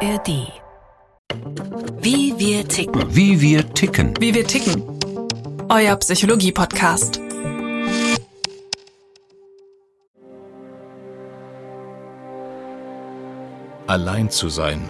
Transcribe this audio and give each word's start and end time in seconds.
ARD. 0.00 0.52
Wie 2.00 2.38
wir 2.38 2.68
ticken. 2.68 3.16
Wie 3.16 3.40
wir 3.40 3.68
ticken. 3.74 4.14
Wie 4.20 4.32
wir 4.32 4.46
ticken. 4.46 4.80
Euer 5.68 5.96
Psychologie-Podcast. 5.96 7.20
Allein 13.88 14.30
zu 14.30 14.48
sein. 14.48 14.88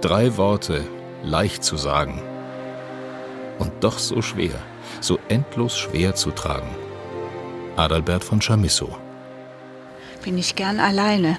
Drei 0.00 0.36
Worte, 0.36 0.82
leicht 1.22 1.62
zu 1.62 1.76
sagen. 1.76 2.20
Und 3.60 3.84
doch 3.84 4.00
so 4.00 4.20
schwer, 4.20 4.58
so 5.00 5.20
endlos 5.28 5.78
schwer 5.78 6.16
zu 6.16 6.32
tragen. 6.32 6.74
Adalbert 7.76 8.24
von 8.24 8.40
Chamisso. 8.40 8.98
Bin 10.24 10.38
ich 10.38 10.56
gern 10.56 10.80
alleine. 10.80 11.38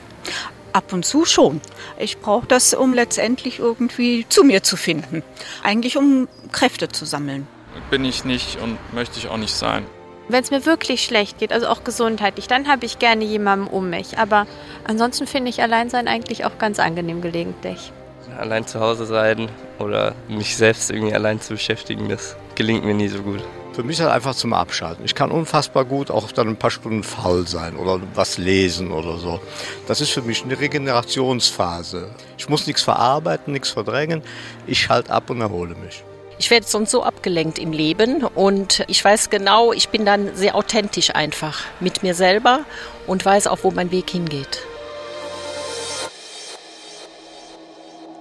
Ab 0.75 0.91
und 0.91 1.05
zu 1.05 1.23
schon. 1.23 1.61
Ich 1.97 2.17
brauche 2.19 2.45
das, 2.47 2.73
um 2.73 2.93
letztendlich 2.93 3.59
irgendwie 3.59 4.25
zu 4.27 4.43
mir 4.43 4.61
zu 4.61 4.75
finden. 4.75 5.23
Eigentlich 5.63 5.95
um 5.95 6.27
Kräfte 6.51 6.89
zu 6.89 7.05
sammeln. 7.05 7.47
Bin 7.89 8.03
ich 8.03 8.25
nicht 8.25 8.59
und 8.61 8.77
möchte 8.93 9.17
ich 9.17 9.29
auch 9.29 9.37
nicht 9.37 9.55
sein. 9.55 9.85
Wenn 10.27 10.43
es 10.43 10.51
mir 10.51 10.65
wirklich 10.65 11.05
schlecht 11.05 11.37
geht, 11.37 11.53
also 11.53 11.67
auch 11.67 11.85
gesundheitlich, 11.85 12.47
dann 12.47 12.67
habe 12.67 12.85
ich 12.85 12.99
gerne 12.99 13.23
jemanden 13.23 13.67
um 13.67 13.89
mich. 13.89 14.17
Aber 14.17 14.47
ansonsten 14.83 15.27
finde 15.27 15.49
ich 15.49 15.61
Alleinsein 15.61 16.09
eigentlich 16.09 16.43
auch 16.43 16.57
ganz 16.57 16.79
angenehm 16.79 17.21
gelegentlich. 17.21 17.93
Allein 18.37 18.67
zu 18.67 18.81
Hause 18.81 19.05
sein 19.05 19.47
oder 19.79 20.13
mich 20.27 20.57
selbst 20.57 20.91
irgendwie 20.91 21.13
allein 21.13 21.39
zu 21.39 21.53
beschäftigen, 21.53 22.09
das 22.09 22.35
gelingt 22.55 22.83
mir 22.83 22.95
nie 22.95 23.07
so 23.07 23.21
gut. 23.21 23.41
Für 23.75 23.83
mich 23.83 23.99
halt 23.99 24.09
einfach 24.09 24.33
zum 24.33 24.53
Abschalten. 24.53 25.03
Ich 25.03 25.15
kann 25.15 25.31
unfassbar 25.31 25.83
gut 25.83 26.09
auch 26.09 26.31
dann 26.31 26.47
ein 26.47 26.55
paar 26.55 26.71
Stunden 26.71 27.03
faul 27.03 27.45
sein 27.45 27.75
oder 27.75 27.99
was 28.13 28.37
lesen 28.37 28.93
oder 28.93 29.17
so. 29.17 29.41
Das 29.85 29.99
ist 29.99 30.11
für 30.11 30.21
mich 30.21 30.45
eine 30.45 30.57
Regenerationsphase. 30.57 32.09
Ich 32.37 32.47
muss 32.47 32.67
nichts 32.67 32.83
verarbeiten, 32.83 33.51
nichts 33.51 33.71
verdrängen. 33.71 34.21
Ich 34.65 34.79
schalte 34.79 35.11
ab 35.11 35.29
und 35.29 35.41
erhole 35.41 35.75
mich. 35.75 36.05
Ich 36.37 36.51
werde 36.51 36.65
sonst 36.65 36.91
so 36.91 37.03
abgelenkt 37.03 37.59
im 37.59 37.73
Leben 37.73 38.23
und 38.23 38.85
ich 38.87 39.03
weiß 39.03 39.29
genau, 39.29 39.73
ich 39.73 39.89
bin 39.89 40.05
dann 40.05 40.33
sehr 40.37 40.55
authentisch 40.55 41.13
einfach 41.13 41.59
mit 41.81 42.01
mir 42.01 42.15
selber 42.15 42.61
und 43.07 43.25
weiß 43.25 43.47
auch, 43.47 43.59
wo 43.63 43.71
mein 43.71 43.91
Weg 43.91 44.09
hingeht. 44.09 44.65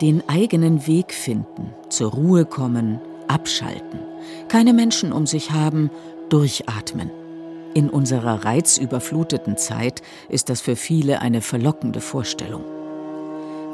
Den 0.01 0.29
eigenen 0.29 0.89
Weg 0.89 1.15
finden, 1.15 1.73
zur 1.91 2.11
Ruhe 2.11 2.45
kommen, 2.45 3.01
abschalten 3.29 4.04
keine 4.49 4.73
Menschen 4.73 5.13
um 5.13 5.27
sich 5.27 5.51
haben, 5.51 5.91
durchatmen. 6.29 7.11
In 7.75 7.91
unserer 7.91 8.45
reizüberfluteten 8.45 9.57
Zeit 9.57 10.03
ist 10.29 10.49
das 10.49 10.61
für 10.61 10.77
viele 10.77 11.21
eine 11.21 11.41
verlockende 11.41 12.01
Vorstellung. 12.01 12.65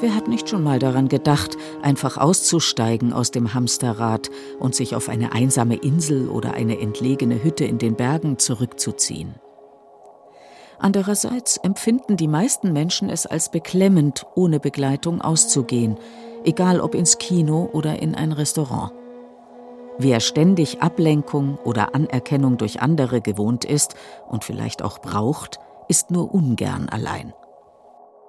Wer 0.00 0.14
hat 0.14 0.28
nicht 0.28 0.48
schon 0.48 0.62
mal 0.62 0.78
daran 0.78 1.08
gedacht, 1.08 1.58
einfach 1.82 2.16
auszusteigen 2.16 3.12
aus 3.12 3.30
dem 3.30 3.52
Hamsterrad 3.52 4.30
und 4.58 4.74
sich 4.74 4.94
auf 4.94 5.10
eine 5.10 5.32
einsame 5.32 5.76
Insel 5.76 6.30
oder 6.30 6.54
eine 6.54 6.80
entlegene 6.80 7.44
Hütte 7.44 7.66
in 7.66 7.76
den 7.76 7.96
Bergen 7.96 8.38
zurückzuziehen? 8.38 9.34
Andererseits 10.78 11.58
empfinden 11.58 12.16
die 12.16 12.28
meisten 12.28 12.72
Menschen 12.72 13.10
es 13.10 13.26
als 13.26 13.50
beklemmend, 13.50 14.24
ohne 14.34 14.58
Begleitung 14.58 15.20
auszugehen, 15.20 15.98
egal 16.42 16.80
ob 16.80 16.94
ins 16.94 17.18
Kino 17.18 17.68
oder 17.70 18.00
in 18.00 18.14
ein 18.14 18.32
Restaurant. 18.32 18.92
Wer 20.02 20.20
ständig 20.20 20.80
Ablenkung 20.80 21.58
oder 21.58 21.94
Anerkennung 21.94 22.56
durch 22.56 22.80
andere 22.80 23.20
gewohnt 23.20 23.66
ist 23.66 23.96
und 24.26 24.44
vielleicht 24.44 24.80
auch 24.80 25.00
braucht, 25.00 25.58
ist 25.88 26.10
nur 26.10 26.32
ungern 26.32 26.88
allein. 26.88 27.34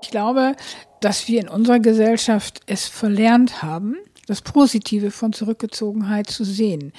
Ich 0.01 0.09
glaube, 0.09 0.57
dass 0.99 1.29
wir 1.29 1.39
in 1.39 1.47
unserer 1.47 1.79
Gesellschaft 1.79 2.59
es 2.65 2.87
verlernt 2.87 3.63
haben, 3.63 3.95
das 4.27 4.41
Positive 4.41 5.11
von 5.11 5.31
Zurückgezogenheit 5.31 6.29
zu 6.29 6.43
sehen. 6.43 6.91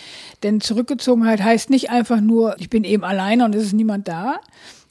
Denn 0.43 0.63
Zurückgezogenheit 0.63 1.43
heißt 1.43 1.69
nicht 1.69 1.91
einfach 1.91 2.23
nur, 2.23 2.59
ich 2.59 2.71
bin 2.71 2.85
eben 2.85 3.05
alleine 3.05 3.45
und 3.45 3.55
es 3.55 3.65
ist 3.65 3.75
niemand 3.75 4.09
da. 4.09 4.41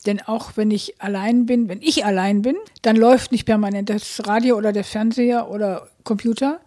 Denn 0.05 0.21
auch 0.21 0.51
wenn 0.57 0.69
ich 0.69 1.01
allein 1.01 1.47
bin, 1.47 1.69
wenn 1.69 1.81
ich 1.81 2.05
allein 2.05 2.43
bin, 2.43 2.55
dann 2.83 2.97
läuft 2.97 3.31
nicht 3.31 3.45
permanent 3.45 3.89
das 3.89 4.27
Radio 4.27 4.57
oder 4.57 4.73
der 4.73 4.83
Fernseher 4.83 5.49
oder 5.49 5.87
Computer, 6.03 6.59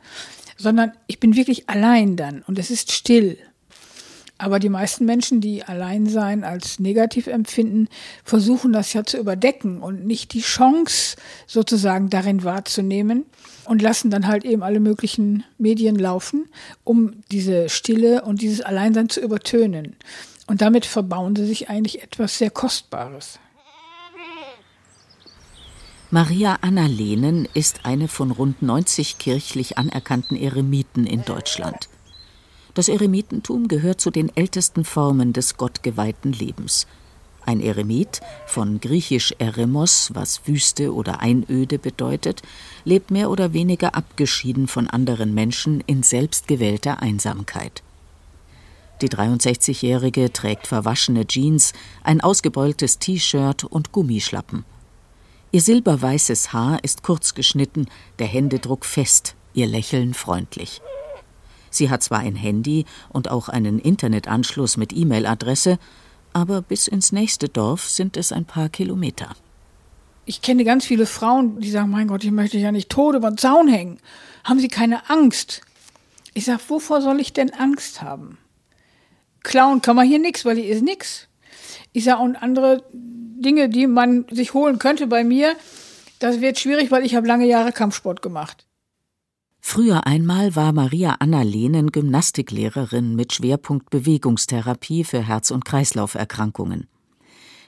sondern 0.57 0.93
ich 1.07 1.21
bin 1.21 1.37
wirklich 1.37 1.69
allein 1.69 2.17
dann 2.17 2.43
und 2.47 2.59
es 2.59 2.71
ist 2.71 2.93
still. 2.93 3.39
Aber 4.37 4.59
die 4.59 4.69
meisten 4.69 5.05
Menschen, 5.05 5.41
die 5.41 5.63
Alleinsein 5.63 6.43
als 6.43 6.81
negativ 6.81 7.29
empfinden, 7.29 7.89
versuchen 8.25 8.73
das 8.73 8.93
ja 8.93 9.05
zu 9.05 9.17
überdecken 9.17 9.81
und 9.81 10.05
nicht 10.07 10.33
die 10.33 10.41
Chance 10.41 11.17
sozusagen 11.47 12.11
darin 12.11 12.43
wahrzunehmen 12.43 13.27
und 13.65 13.81
lassen 13.81 14.11
dann 14.11 14.27
halt 14.27 14.45
eben 14.45 14.63
alle 14.63 14.81
möglichen 14.81 15.45
Medien 15.57 15.97
laufen, 15.97 16.49
um 16.83 17.23
diese 17.31 17.69
Stille 17.69 18.23
und 18.23 18.43
dieses 18.43 18.61
Alleinsein 18.61 19.09
zu 19.09 19.21
übertönen. 19.21 19.97
Und 20.47 20.61
damit 20.61 20.85
verbauen 20.85 21.37
sie 21.37 21.47
sich 21.47 21.71
eigentlich 21.71 22.03
etwas 22.03 22.37
sehr 22.37 22.51
Kostbares. 22.51 23.39
Maria 26.15 26.59
Anna 26.61 26.87
Lehnen 26.87 27.49
ist 27.55 27.87
eine 27.87 28.07
von 28.07 28.31
rund 28.31 28.63
90 28.63 29.19
kirchlich 29.19 29.79
anerkannten 29.79 30.37
Eremiten 30.37 31.09
in 31.09 31.25
Deutschland. 31.25 31.89
Das 32.75 32.89
Eremitentum 32.89 33.67
gehört 33.67 34.01
zu 34.01 34.13
den 34.13 34.31
ältesten 34.37 34.85
Formen 34.85 35.33
des 35.33 35.57
gottgeweihten 35.57 36.33
Lebens. 36.33 36.87
Ein 37.45 37.59
Eremit, 37.59 38.21
von 38.47 38.79
griechisch 38.79 39.35
Eremos, 39.41 40.13
was 40.15 40.47
Wüste 40.47 40.95
oder 40.95 41.19
Einöde 41.19 41.81
bedeutet, 41.81 42.43
lebt 42.85 43.11
mehr 43.11 43.29
oder 43.29 43.53
weniger 43.53 43.97
abgeschieden 43.97 44.69
von 44.69 44.89
anderen 44.89 45.35
Menschen 45.35 45.83
in 45.85 46.05
selbstgewählter 46.05 47.03
Einsamkeit. 47.03 47.83
Die 49.03 49.09
63-Jährige 49.09 50.33
trägt 50.33 50.69
verwaschene 50.69 51.27
Jeans, 51.27 51.73
ein 52.05 52.21
ausgebeultes 52.21 53.01
T-Shirt 53.01 53.65
und 53.65 53.91
Gummischlappen. 53.91 54.65
Ihr 55.55 55.61
silberweißes 55.61 56.53
Haar 56.53 56.83
ist 56.83 57.05
kurz 57.05 57.35
geschnitten, 57.35 57.87
der 58.19 58.27
Händedruck 58.27 58.85
fest, 58.85 59.37
ihr 59.53 59.69
Lächeln 59.69 60.13
freundlich. 60.13 60.83
Sie 61.71 61.91
hat 61.91 62.03
zwar 62.03 62.19
ein 62.19 62.35
Handy 62.35 62.87
und 63.11 63.31
auch 63.31 63.49
einen 63.49 63.79
Internetanschluss 63.79 64.77
mit 64.77 64.93
E-Mail-Adresse, 64.93 65.79
aber 66.33 66.61
bis 66.61 66.89
ins 66.89 67.13
nächste 67.13 67.49
Dorf 67.49 67.89
sind 67.89 68.17
es 68.17 68.33
ein 68.33 68.47
paar 68.47 68.69
Kilometer. 68.69 69.37
Ich 70.25 70.43
kenne 70.43 70.65
ganz 70.65 70.87
viele 70.87 71.07
Frauen, 71.07 71.61
die 71.61 71.71
sagen, 71.71 71.91
mein 71.91 72.09
Gott, 72.09 72.25
ich 72.25 72.33
möchte 72.33 72.59
ja 72.59 72.73
nicht 72.73 72.91
tot 72.91 73.15
über 73.15 73.31
den 73.31 73.39
Zaun 73.39 73.69
hängen. 73.69 74.01
Haben 74.43 74.59
Sie 74.59 74.67
keine 74.67 75.09
Angst? 75.09 75.61
Ich 76.33 76.47
sage, 76.47 76.63
wovor 76.67 77.01
soll 77.01 77.21
ich 77.21 77.33
denn 77.33 77.55
Angst 77.55 78.03
haben? 78.03 78.39
Klauen 79.45 79.83
kann 79.83 79.95
man 79.95 80.09
hier 80.09 80.19
nichts, 80.19 80.45
weil 80.45 80.57
hier 80.57 80.75
ist 80.75 80.83
nichts. 80.83 81.29
Ich 81.93 82.03
sage, 82.03 82.23
und 82.23 82.35
andere 82.35 82.83
Dinge, 83.45 83.69
die 83.69 83.87
man 83.87 84.27
sich 84.31 84.55
holen 84.55 84.79
könnte 84.79 85.07
bei 85.07 85.25
mir, 85.25 85.55
das 86.19 86.41
wird 86.41 86.59
schwierig, 86.59 86.91
weil 86.91 87.05
ich 87.05 87.15
habe 87.15 87.27
lange 87.27 87.47
Jahre 87.47 87.73
Kampfsport 87.73 88.23
gemacht. 88.23 88.67
Früher 89.61 90.07
einmal 90.07 90.55
war 90.57 90.73
Maria 90.73 91.17
Anna 91.21 91.43
Lehnen 91.43 91.91
Gymnastiklehrerin 91.91 93.17
mit 93.17 93.33
Schwerpunkt 93.33 93.91
Bewegungstherapie 93.91 95.05
für 95.05 95.27
Herz- 95.27 95.51
und 95.51 95.65
Kreislauferkrankungen. 95.65 96.87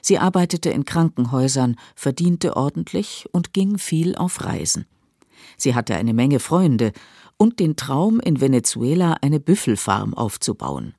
Sie 0.01 0.19
arbeitete 0.19 0.69
in 0.69 0.85
Krankenhäusern, 0.85 1.75
verdiente 1.95 2.55
ordentlich 2.55 3.27
und 3.31 3.51
ging 3.51 3.77
viel 3.77 4.15
auf 4.15 4.45
Reisen. 4.45 4.85
Sie 5.57 5.75
hatte 5.75 5.95
eine 5.95 6.13
Menge 6.13 6.39
Freunde 6.39 6.93
und 7.37 7.59
den 7.59 7.75
Traum, 7.75 8.19
in 8.19 8.39
Venezuela 8.41 9.17
eine 9.21 9.39
Büffelfarm 9.39 10.13
aufzubauen. 10.13 10.93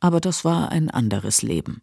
Aber 0.00 0.20
das 0.20 0.44
war 0.44 0.70
ein 0.70 0.90
anderes 0.90 1.42
Leben. 1.42 1.82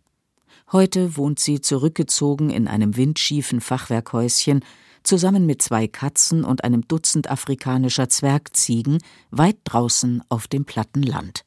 Heute 0.72 1.16
wohnt 1.16 1.40
sie 1.40 1.62
zurückgezogen 1.62 2.50
in 2.50 2.68
einem 2.68 2.98
windschiefen 2.98 3.62
Fachwerkhäuschen, 3.62 4.66
zusammen 5.02 5.46
mit 5.46 5.62
zwei 5.62 5.88
Katzen 5.88 6.44
und 6.44 6.66
einem 6.66 6.86
Dutzend 6.88 7.30
afrikanischer 7.30 8.10
Zwergziegen, 8.10 8.98
weit 9.32 9.56
draußen 9.64 10.22
auf 10.28 10.48
dem 10.48 10.66
platten 10.66 11.04
Land. 11.04 11.46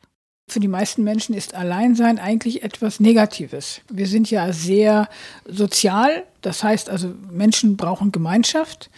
Für 0.49 0.61
die 0.61 0.69
meisten 0.69 1.05
Menschen 1.05 1.35
ist 1.35 1.55
Alleinsein 1.55 2.19
eigentlich 2.19 2.63
etwas 2.63 2.99
Negatives. 2.99 3.83
Wir 3.93 4.07
sind 4.07 4.31
ja 4.31 4.53
sehr 4.55 5.09
sozial, 5.45 6.25
das 6.41 6.65
heißt 6.65 6.89
also, 6.89 7.15
Menschen 7.31 7.77
brauchen 7.77 8.13
Gemeinschaft. 8.13 8.91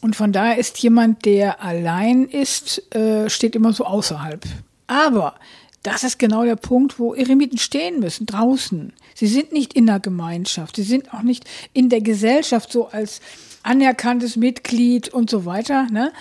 Und 0.00 0.14
von 0.14 0.32
daher 0.32 0.58
ist 0.58 0.78
jemand, 0.78 1.24
der 1.24 1.62
allein 1.62 2.26
ist, 2.26 2.94
äh, 2.94 3.28
steht 3.28 3.56
immer 3.56 3.72
so 3.72 3.84
außerhalb. 3.84 4.44
Aber 4.86 5.34
das 5.82 6.04
ist 6.04 6.18
genau 6.18 6.44
der 6.44 6.56
Punkt, 6.56 6.98
wo 6.98 7.14
Eremiten 7.14 7.58
stehen 7.58 8.00
müssen, 8.00 8.26
draußen. 8.26 8.92
Sie 9.14 9.26
sind 9.26 9.52
nicht 9.52 9.74
in 9.74 9.86
der 9.86 10.00
Gemeinschaft, 10.00 10.76
sie 10.76 10.82
sind 10.82 11.14
auch 11.14 11.22
nicht 11.22 11.44
in 11.72 11.88
der 11.88 12.00
Gesellschaft 12.00 12.72
so 12.72 12.88
als 12.88 13.20
anerkanntes 13.62 14.36
Mitglied 14.36 15.08
und 15.08 15.30
so 15.30 15.44
weiter, 15.44 15.86
ne? 15.90 16.12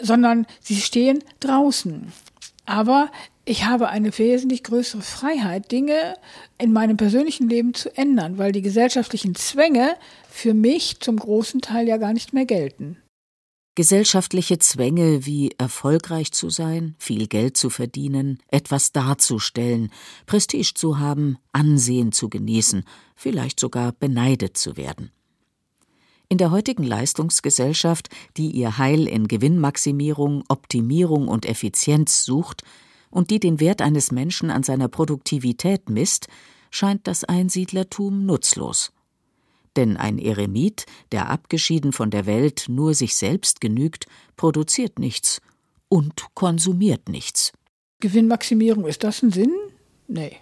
sondern 0.00 0.46
sie 0.60 0.76
stehen 0.76 1.22
draußen. 1.40 2.12
Aber 2.64 3.10
ich 3.44 3.64
habe 3.64 3.88
eine 3.88 4.16
wesentlich 4.18 4.64
größere 4.64 5.02
Freiheit, 5.02 5.70
Dinge 5.70 6.14
in 6.58 6.72
meinem 6.72 6.96
persönlichen 6.96 7.48
Leben 7.48 7.74
zu 7.74 7.96
ändern, 7.96 8.38
weil 8.38 8.50
die 8.50 8.62
gesellschaftlichen 8.62 9.36
Zwänge 9.36 9.94
für 10.28 10.52
mich 10.52 10.98
zum 10.98 11.16
großen 11.16 11.60
Teil 11.60 11.86
ja 11.86 11.96
gar 11.96 12.12
nicht 12.12 12.32
mehr 12.32 12.46
gelten. 12.46 12.98
Gesellschaftliche 13.76 14.58
Zwänge 14.58 15.26
wie 15.26 15.50
erfolgreich 15.58 16.32
zu 16.32 16.48
sein, 16.48 16.94
viel 16.98 17.26
Geld 17.26 17.58
zu 17.58 17.68
verdienen, 17.68 18.38
etwas 18.48 18.92
darzustellen, 18.92 19.92
Prestige 20.24 20.72
zu 20.74 20.98
haben, 20.98 21.36
Ansehen 21.52 22.10
zu 22.10 22.30
genießen, 22.30 22.84
vielleicht 23.16 23.60
sogar 23.60 23.92
beneidet 23.92 24.56
zu 24.56 24.78
werden. 24.78 25.10
In 26.30 26.38
der 26.38 26.52
heutigen 26.52 26.84
Leistungsgesellschaft, 26.84 28.08
die 28.38 28.50
ihr 28.50 28.78
Heil 28.78 29.06
in 29.06 29.28
Gewinnmaximierung, 29.28 30.44
Optimierung 30.48 31.28
und 31.28 31.44
Effizienz 31.44 32.24
sucht 32.24 32.62
und 33.10 33.28
die 33.28 33.40
den 33.40 33.60
Wert 33.60 33.82
eines 33.82 34.10
Menschen 34.10 34.50
an 34.50 34.62
seiner 34.62 34.88
Produktivität 34.88 35.90
misst, 35.90 36.28
scheint 36.70 37.06
das 37.06 37.24
Einsiedlertum 37.24 38.24
nutzlos. 38.24 38.95
Denn 39.76 39.96
ein 39.96 40.18
Eremit, 40.18 40.86
der 41.12 41.28
abgeschieden 41.28 41.92
von 41.92 42.10
der 42.10 42.26
Welt 42.26 42.66
nur 42.68 42.94
sich 42.94 43.14
selbst 43.14 43.60
genügt, 43.60 44.06
produziert 44.36 44.98
nichts 44.98 45.40
und 45.88 46.24
konsumiert 46.34 47.08
nichts. 47.08 47.52
Gewinnmaximierung, 48.00 48.86
ist 48.86 49.04
das 49.04 49.22
ein 49.22 49.30
Sinn? 49.30 49.52
Nee. 50.08 50.36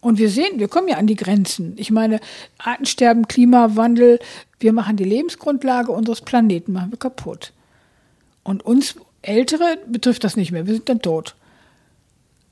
Und 0.00 0.18
wir 0.18 0.30
sehen, 0.30 0.58
wir 0.58 0.68
kommen 0.68 0.88
ja 0.88 0.96
an 0.96 1.06
die 1.06 1.16
Grenzen. 1.16 1.74
Ich 1.76 1.90
meine, 1.90 2.20
Artensterben, 2.58 3.28
Klimawandel, 3.28 4.18
wir 4.58 4.72
machen 4.72 4.96
die 4.96 5.04
Lebensgrundlage 5.04 5.92
unseres 5.92 6.22
Planeten, 6.22 6.72
machen 6.72 6.92
wir 6.92 6.98
kaputt. 6.98 7.52
Und 8.42 8.64
uns 8.64 8.96
Ältere 9.22 9.78
betrifft 9.86 10.24
das 10.24 10.36
nicht 10.36 10.52
mehr, 10.52 10.66
wir 10.66 10.74
sind 10.74 10.88
dann 10.88 11.02
tot. 11.02 11.34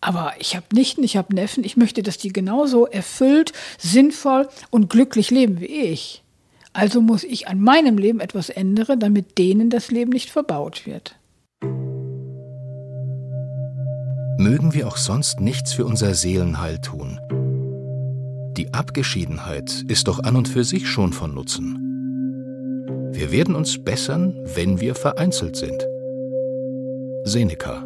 Aber 0.01 0.35
ich 0.39 0.55
habe 0.55 0.67
Nichten, 0.73 1.03
ich 1.03 1.17
habe 1.17 1.35
Neffen, 1.35 1.65
ich 1.65 1.77
möchte, 1.77 2.03
dass 2.03 2.19
die 2.19 2.33
genauso 2.33 2.87
erfüllt, 2.87 3.53
sinnvoll 3.79 4.49
und 4.71 4.91
glücklich 4.91 5.31
leben 5.31 5.61
wie 5.61 5.67
ich. 5.67 6.23
Also 6.79 7.01
muss 7.01 7.25
ich 7.25 7.49
an 7.49 7.61
meinem 7.61 7.99
Leben 7.99 8.21
etwas 8.21 8.51
ändern, 8.51 9.01
damit 9.01 9.37
denen 9.37 9.69
das 9.69 9.91
Leben 9.91 10.13
nicht 10.13 10.31
verbaut 10.31 10.87
wird. 10.87 11.19
Mögen 14.39 14.75
wir 14.75 14.87
auch 14.87 14.97
sonst 14.97 15.41
nichts 15.41 15.73
für 15.73 15.85
unser 15.85 16.15
Seelenheil 16.15 16.81
tun. 16.81 17.19
Die 18.57 18.73
Abgeschiedenheit 18.73 19.87
ist 19.89 20.07
doch 20.07 20.23
an 20.23 20.37
und 20.37 20.47
für 20.47 20.63
sich 20.63 20.87
schon 20.87 21.13
von 21.13 21.35
Nutzen. 21.35 21.81
Wir 23.13 23.33
werden 23.33 23.57
uns 23.57 23.83
bessern, 23.83 24.39
wenn 24.55 24.81
wir 24.81 24.95
vereinzelt 24.95 25.57
sind. 25.57 25.85
Seneca 27.25 27.83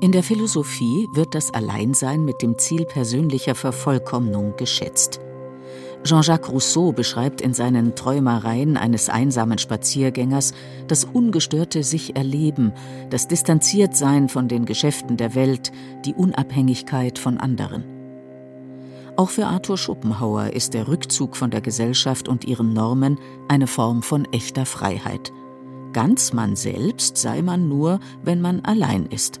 In 0.00 0.10
der 0.10 0.24
Philosophie 0.24 1.06
wird 1.14 1.36
das 1.36 1.54
Alleinsein 1.54 2.24
mit 2.24 2.42
dem 2.42 2.58
Ziel 2.58 2.84
persönlicher 2.84 3.54
Vervollkommnung 3.54 4.56
geschätzt. 4.56 5.20
Jean-Jacques 6.06 6.50
Rousseau 6.50 6.92
beschreibt 6.92 7.40
in 7.40 7.52
seinen 7.52 7.94
Träumereien 7.94 8.76
eines 8.76 9.08
einsamen 9.08 9.58
Spaziergängers 9.58 10.54
das 10.88 11.04
ungestörte 11.04 11.82
Sich-Erleben, 11.82 12.72
das 13.10 13.28
Distanziertsein 13.28 14.28
von 14.28 14.48
den 14.48 14.64
Geschäften 14.64 15.16
der 15.16 15.34
Welt, 15.34 15.72
die 16.04 16.14
Unabhängigkeit 16.14 17.18
von 17.18 17.38
anderen. 17.38 17.84
Auch 19.16 19.30
für 19.30 19.46
Arthur 19.46 19.78
Schopenhauer 19.78 20.52
ist 20.52 20.74
der 20.74 20.88
Rückzug 20.88 21.36
von 21.36 21.50
der 21.50 21.60
Gesellschaft 21.60 22.28
und 22.28 22.44
ihren 22.44 22.72
Normen 22.72 23.18
eine 23.48 23.66
Form 23.66 24.02
von 24.02 24.26
echter 24.32 24.66
Freiheit. 24.66 25.32
Ganz 25.92 26.32
man 26.32 26.56
selbst 26.56 27.16
sei 27.16 27.40
man 27.42 27.68
nur, 27.68 28.00
wenn 28.22 28.40
man 28.40 28.60
allein 28.60 29.06
ist. 29.06 29.40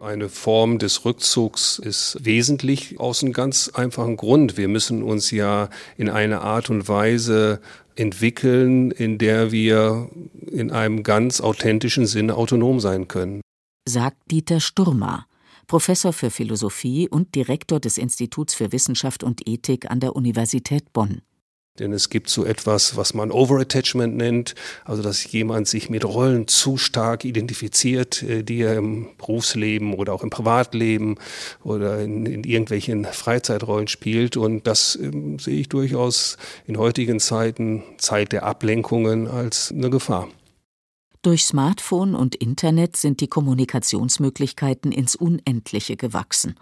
Eine 0.00 0.28
Form 0.28 0.78
des 0.78 1.04
Rückzugs 1.04 1.78
ist 1.78 2.18
wesentlich 2.20 3.00
aus 3.00 3.22
einem 3.22 3.32
ganz 3.32 3.70
einfachen 3.70 4.16
Grund. 4.16 4.56
Wir 4.56 4.68
müssen 4.68 5.02
uns 5.02 5.30
ja 5.30 5.70
in 5.96 6.10
eine 6.10 6.42
Art 6.42 6.68
und 6.68 6.88
Weise 6.88 7.60
entwickeln, 7.96 8.90
in 8.90 9.16
der 9.16 9.52
wir 9.52 10.10
in 10.50 10.70
einem 10.70 11.02
ganz 11.02 11.40
authentischen 11.40 12.06
Sinne 12.06 12.36
autonom 12.36 12.78
sein 12.78 13.08
können. 13.08 13.40
Sagt 13.88 14.18
Dieter 14.30 14.60
Sturmer, 14.60 15.26
Professor 15.66 16.12
für 16.12 16.30
Philosophie 16.30 17.08
und 17.08 17.34
Direktor 17.34 17.80
des 17.80 17.96
Instituts 17.96 18.54
für 18.54 18.72
Wissenschaft 18.72 19.24
und 19.24 19.48
Ethik 19.48 19.90
an 19.90 20.00
der 20.00 20.14
Universität 20.14 20.92
Bonn. 20.92 21.22
Denn 21.78 21.92
es 21.92 22.10
gibt 22.10 22.30
so 22.30 22.44
etwas, 22.44 22.96
was 22.96 23.14
man 23.14 23.30
Overattachment 23.30 24.16
nennt, 24.16 24.54
also 24.84 25.02
dass 25.02 25.30
jemand 25.30 25.68
sich 25.68 25.90
mit 25.90 26.04
Rollen 26.04 26.48
zu 26.48 26.76
stark 26.76 27.24
identifiziert, 27.24 28.22
äh, 28.22 28.42
die 28.42 28.60
er 28.60 28.76
im 28.76 29.08
Berufsleben 29.18 29.94
oder 29.94 30.12
auch 30.12 30.22
im 30.22 30.30
Privatleben 30.30 31.16
oder 31.62 32.00
in, 32.00 32.26
in 32.26 32.44
irgendwelchen 32.44 33.04
Freizeitrollen 33.04 33.88
spielt. 33.88 34.36
Und 34.36 34.66
das 34.66 34.96
ähm, 34.96 35.38
sehe 35.38 35.60
ich 35.60 35.68
durchaus 35.68 36.36
in 36.66 36.78
heutigen 36.78 37.20
Zeiten, 37.20 37.82
Zeit 37.98 38.32
der 38.32 38.44
Ablenkungen, 38.44 39.28
als 39.28 39.72
eine 39.72 39.90
Gefahr. 39.90 40.28
Durch 41.22 41.44
Smartphone 41.44 42.14
und 42.14 42.36
Internet 42.36 42.96
sind 42.96 43.20
die 43.20 43.26
Kommunikationsmöglichkeiten 43.26 44.92
ins 44.92 45.16
Unendliche 45.16 45.96
gewachsen. 45.96 46.54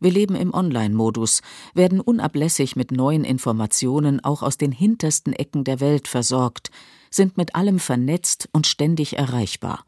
Wir 0.00 0.10
leben 0.12 0.36
im 0.36 0.54
Online-Modus, 0.54 1.42
werden 1.74 2.00
unablässig 2.00 2.76
mit 2.76 2.92
neuen 2.92 3.24
Informationen 3.24 4.22
auch 4.22 4.42
aus 4.42 4.56
den 4.56 4.72
hintersten 4.72 5.32
Ecken 5.32 5.64
der 5.64 5.80
Welt 5.80 6.06
versorgt, 6.06 6.70
sind 7.10 7.36
mit 7.36 7.54
allem 7.54 7.78
vernetzt 7.78 8.48
und 8.52 8.66
ständig 8.66 9.16
erreichbar. 9.16 9.84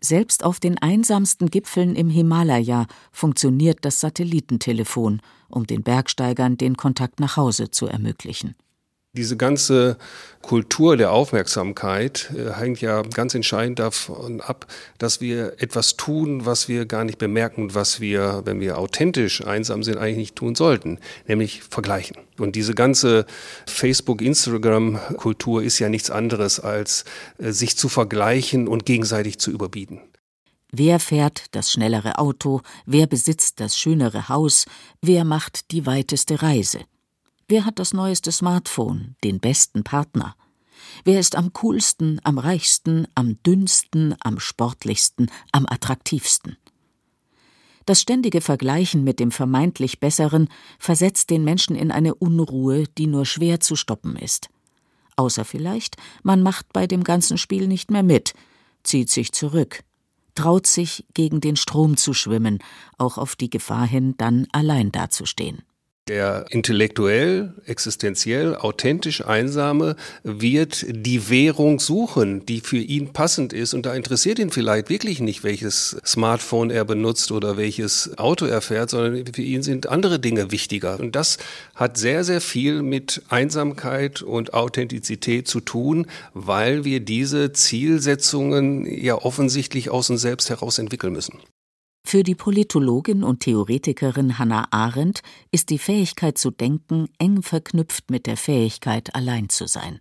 Selbst 0.00 0.44
auf 0.44 0.60
den 0.60 0.78
einsamsten 0.78 1.50
Gipfeln 1.50 1.94
im 1.94 2.08
Himalaya 2.08 2.86
funktioniert 3.12 3.80
das 3.82 4.00
Satellitentelefon, 4.00 5.20
um 5.48 5.66
den 5.66 5.82
Bergsteigern 5.82 6.56
den 6.56 6.76
Kontakt 6.76 7.20
nach 7.20 7.36
Hause 7.36 7.70
zu 7.70 7.86
ermöglichen. 7.86 8.54
Diese 9.16 9.36
ganze 9.36 9.98
Kultur 10.40 10.96
der 10.96 11.10
Aufmerksamkeit 11.10 12.30
äh, 12.32 12.52
hängt 12.52 12.80
ja 12.80 13.02
ganz 13.02 13.34
entscheidend 13.34 13.80
davon 13.80 14.40
ab, 14.40 14.68
dass 14.98 15.20
wir 15.20 15.54
etwas 15.60 15.96
tun, 15.96 16.46
was 16.46 16.68
wir 16.68 16.86
gar 16.86 17.02
nicht 17.02 17.18
bemerken, 17.18 17.74
was 17.74 18.00
wir, 18.00 18.42
wenn 18.44 18.60
wir 18.60 18.78
authentisch 18.78 19.44
einsam 19.44 19.82
sind, 19.82 19.98
eigentlich 19.98 20.16
nicht 20.16 20.36
tun 20.36 20.54
sollten, 20.54 21.00
nämlich 21.26 21.64
vergleichen. 21.64 22.18
Und 22.38 22.54
diese 22.54 22.74
ganze 22.76 23.26
Facebook, 23.66 24.22
Instagram-Kultur 24.22 25.64
ist 25.64 25.80
ja 25.80 25.88
nichts 25.88 26.12
anderes, 26.12 26.60
als 26.60 27.04
äh, 27.38 27.50
sich 27.50 27.76
zu 27.76 27.88
vergleichen 27.88 28.68
und 28.68 28.86
gegenseitig 28.86 29.40
zu 29.40 29.50
überbieten. 29.50 30.00
Wer 30.70 31.00
fährt 31.00 31.46
das 31.50 31.72
schnellere 31.72 32.20
Auto? 32.20 32.60
Wer 32.86 33.08
besitzt 33.08 33.58
das 33.58 33.76
schönere 33.76 34.28
Haus? 34.28 34.66
Wer 35.02 35.24
macht 35.24 35.72
die 35.72 35.84
weiteste 35.84 36.42
Reise? 36.42 36.84
Wer 37.50 37.64
hat 37.66 37.80
das 37.80 37.92
neueste 37.92 38.30
Smartphone, 38.30 39.16
den 39.24 39.40
besten 39.40 39.82
Partner? 39.82 40.36
Wer 41.02 41.18
ist 41.18 41.34
am 41.34 41.52
coolsten, 41.52 42.20
am 42.22 42.38
reichsten, 42.38 43.08
am 43.16 43.42
dünnsten, 43.42 44.14
am 44.20 44.38
sportlichsten, 44.38 45.28
am 45.50 45.66
attraktivsten? 45.66 46.58
Das 47.86 48.00
ständige 48.00 48.40
Vergleichen 48.40 49.02
mit 49.02 49.18
dem 49.18 49.32
vermeintlich 49.32 49.98
Besseren 49.98 50.46
versetzt 50.78 51.28
den 51.30 51.42
Menschen 51.42 51.74
in 51.74 51.90
eine 51.90 52.14
Unruhe, 52.14 52.84
die 52.96 53.08
nur 53.08 53.26
schwer 53.26 53.58
zu 53.58 53.74
stoppen 53.74 54.14
ist. 54.14 54.48
Außer 55.16 55.44
vielleicht, 55.44 55.96
man 56.22 56.44
macht 56.44 56.72
bei 56.72 56.86
dem 56.86 57.02
ganzen 57.02 57.36
Spiel 57.36 57.66
nicht 57.66 57.90
mehr 57.90 58.04
mit, 58.04 58.32
zieht 58.84 59.10
sich 59.10 59.32
zurück, 59.32 59.82
traut 60.36 60.68
sich, 60.68 61.04
gegen 61.14 61.40
den 61.40 61.56
Strom 61.56 61.96
zu 61.96 62.14
schwimmen, 62.14 62.60
auch 62.96 63.18
auf 63.18 63.34
die 63.34 63.50
Gefahr 63.50 63.88
hin, 63.88 64.14
dann 64.18 64.46
allein 64.52 64.92
dazustehen. 64.92 65.64
Der 66.10 66.46
intellektuell, 66.50 67.54
existenziell, 67.66 68.56
authentisch 68.56 69.24
Einsame 69.24 69.94
wird 70.24 70.84
die 70.88 71.30
Währung 71.30 71.78
suchen, 71.78 72.44
die 72.46 72.62
für 72.62 72.78
ihn 72.78 73.12
passend 73.12 73.52
ist. 73.52 73.74
Und 73.74 73.86
da 73.86 73.94
interessiert 73.94 74.40
ihn 74.40 74.50
vielleicht 74.50 74.88
wirklich 74.88 75.20
nicht, 75.20 75.44
welches 75.44 76.00
Smartphone 76.04 76.70
er 76.70 76.84
benutzt 76.84 77.30
oder 77.30 77.56
welches 77.56 78.18
Auto 78.18 78.46
er 78.46 78.60
fährt, 78.60 78.90
sondern 78.90 79.24
für 79.32 79.42
ihn 79.42 79.62
sind 79.62 79.88
andere 79.88 80.18
Dinge 80.18 80.50
wichtiger. 80.50 80.98
Und 80.98 81.14
das 81.14 81.38
hat 81.76 81.96
sehr, 81.96 82.24
sehr 82.24 82.40
viel 82.40 82.82
mit 82.82 83.22
Einsamkeit 83.28 84.20
und 84.20 84.52
Authentizität 84.52 85.46
zu 85.46 85.60
tun, 85.60 86.08
weil 86.34 86.84
wir 86.84 86.98
diese 86.98 87.52
Zielsetzungen 87.52 88.84
ja 88.84 89.14
offensichtlich 89.14 89.90
aus 89.90 90.10
uns 90.10 90.22
selbst 90.22 90.50
heraus 90.50 90.80
entwickeln 90.80 91.12
müssen. 91.12 91.38
Für 92.10 92.24
die 92.24 92.34
Politologin 92.34 93.22
und 93.22 93.38
Theoretikerin 93.38 94.36
Hannah 94.36 94.66
Arendt 94.72 95.22
ist 95.52 95.70
die 95.70 95.78
Fähigkeit 95.78 96.38
zu 96.38 96.50
denken 96.50 97.06
eng 97.20 97.40
verknüpft 97.40 98.10
mit 98.10 98.26
der 98.26 98.36
Fähigkeit, 98.36 99.14
allein 99.14 99.48
zu 99.48 99.68
sein. 99.68 100.00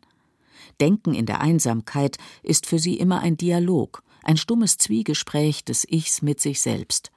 Denken 0.82 1.14
in 1.14 1.28
der 1.28 1.40
Einsamkeit 1.42 2.18
ist 2.42 2.66
für 2.66 2.80
sie 2.80 2.98
immer 2.98 3.20
ein 3.20 3.38
Dialog, 3.38 4.02
ein 4.24 4.38
stummes 4.38 4.80
Zwiegespräch 4.80 5.64
des 5.64 5.86
Ichs 5.88 6.24
mit 6.24 6.42
sich 6.42 6.62
selbst. 6.62 7.12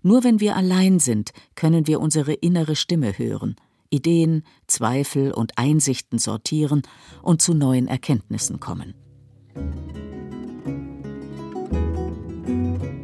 Nur 0.00 0.24
wenn 0.24 0.40
wir 0.40 0.56
allein 0.56 0.98
sind, 0.98 1.34
können 1.54 1.86
wir 1.86 2.00
unsere 2.00 2.32
innere 2.32 2.74
Stimme 2.74 3.18
hören, 3.18 3.56
Ideen, 3.90 4.44
Zweifel 4.66 5.30
und 5.30 5.58
Einsichten 5.58 6.18
sortieren 6.18 6.84
und 7.20 7.42
zu 7.42 7.52
neuen 7.52 7.86
Erkenntnissen 7.86 8.60
kommen. 8.60 8.94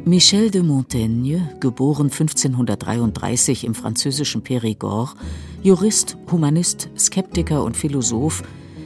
Michel 0.05 0.51
de 0.51 0.61
Montaigne, 0.61 1.55
geboren 1.61 2.11
1533 2.11 3.63
im 3.63 3.73
französischen 3.73 4.43
Périgord, 4.43 5.15
Jurist, 5.61 6.17
Humanist, 6.29 6.89
Skeptiker 6.99 7.63
und 7.63 7.77
Philosoph, 7.77 8.43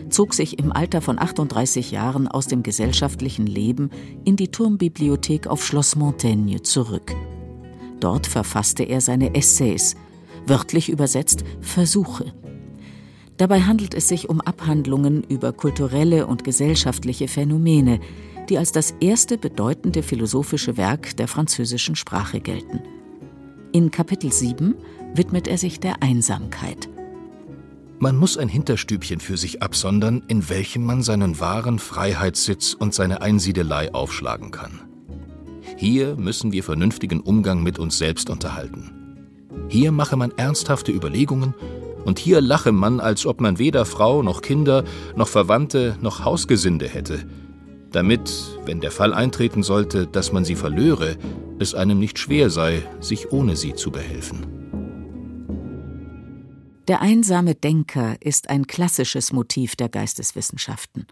zog 0.10 0.36
sich 0.36 0.60
im 0.60 0.72
Alter 0.72 1.02
von 1.02 1.18
38 1.18 1.90
Jahren 1.90 2.28
aus 2.28 2.46
dem 2.46 2.62
gesellschaftlichen 2.62 3.48
Leben 3.48 3.90
in 4.26 4.36
die 4.36 4.50
Turmbibliothek 4.50 5.48
auf 5.48 5.66
Schloss 5.66 5.96
Montaigne 5.96 6.62
zurück. 6.62 7.16
Dort 8.00 8.28
verfasste 8.28 8.84
er 8.84 9.02
seine 9.02 9.34
Essays, 9.34 9.96
wörtlich 10.46 10.88
übersetzt 10.88 11.44
Versuche. 11.62 12.32
Dabei 13.38 13.62
handelt 13.62 13.96
es 13.96 14.08
sich 14.08 14.30
um 14.30 14.40
Abhandlungen 14.40 15.24
über 15.24 15.52
kulturelle 15.52 16.28
und 16.28 16.44
gesellschaftliche 16.44 17.28
Phänomene, 17.28 18.02
die 18.50 18.58
als 18.58 18.72
das 18.72 18.94
erste 19.00 19.38
bedeutende 19.38 20.04
philosophische 20.04 20.78
Werk 20.78 21.16
der 21.18 21.28
französischen 21.28 21.96
Sprache 21.96 22.40
gelten. 22.40 22.82
In 23.72 23.92
Kapitel 23.92 24.32
7 24.32 24.76
widmet 25.14 25.48
er 25.48 25.58
sich 25.58 25.80
der 25.80 26.02
Einsamkeit. 26.02 26.90
Man 28.00 28.16
muss 28.16 28.38
ein 28.38 28.48
Hinterstübchen 28.48 29.20
für 29.20 29.38
sich 29.38 29.64
absondern, 29.64 30.24
in 30.28 30.50
welchem 30.50 30.86
man 30.86 31.02
seinen 31.02 31.40
wahren 31.40 31.80
Freiheitssitz 31.80 32.74
und 32.74 32.94
seine 32.94 33.22
Einsiedelei 33.22 33.94
aufschlagen 33.94 34.52
kann. 34.52 34.82
Hier 35.76 36.16
müssen 36.16 36.52
wir 36.52 36.64
vernünftigen 36.64 37.20
Umgang 37.20 37.64
mit 37.64 37.80
uns 37.80 37.98
selbst 37.98 38.30
unterhalten. 38.30 38.92
Hier 39.68 39.92
mache 39.92 40.16
man 40.16 40.32
ernsthafte 40.38 40.92
Überlegungen 40.92 41.54
und 42.06 42.20
hier 42.20 42.40
lache 42.40 42.72
man, 42.72 43.00
als 43.00 43.26
ob 43.26 43.42
man 43.42 43.60
weder 43.60 43.86
Frau 43.86 44.24
noch 44.24 44.42
Kinder 44.42 44.84
noch 45.16 45.28
Verwandte 45.28 45.98
noch 46.00 46.24
Hausgesinde 46.24 46.88
hätte, 46.88 47.26
damit, 47.92 48.60
wenn 48.66 48.82
der 48.82 48.92
Fall 48.92 49.14
eintreten 49.14 49.64
sollte, 49.64 50.08
dass 50.08 50.32
man 50.32 50.46
sie 50.46 50.56
verlöre, 50.56 51.18
es 51.60 51.74
einem 51.74 52.00
nicht 52.00 52.20
schwer 52.20 52.50
sei, 52.50 52.84
sich 53.00 53.32
ohne 53.32 53.56
sie 53.56 53.74
zu 53.74 53.92
behelfen. 53.92 54.46
Der 56.88 57.02
einsame 57.02 57.56
Denker 57.56 58.16
ist 58.22 58.50
ein 58.50 58.66
klassisches 58.66 59.34
Motiv 59.34 59.76
der 59.76 59.90
Geisteswissenschaften. 59.90 61.08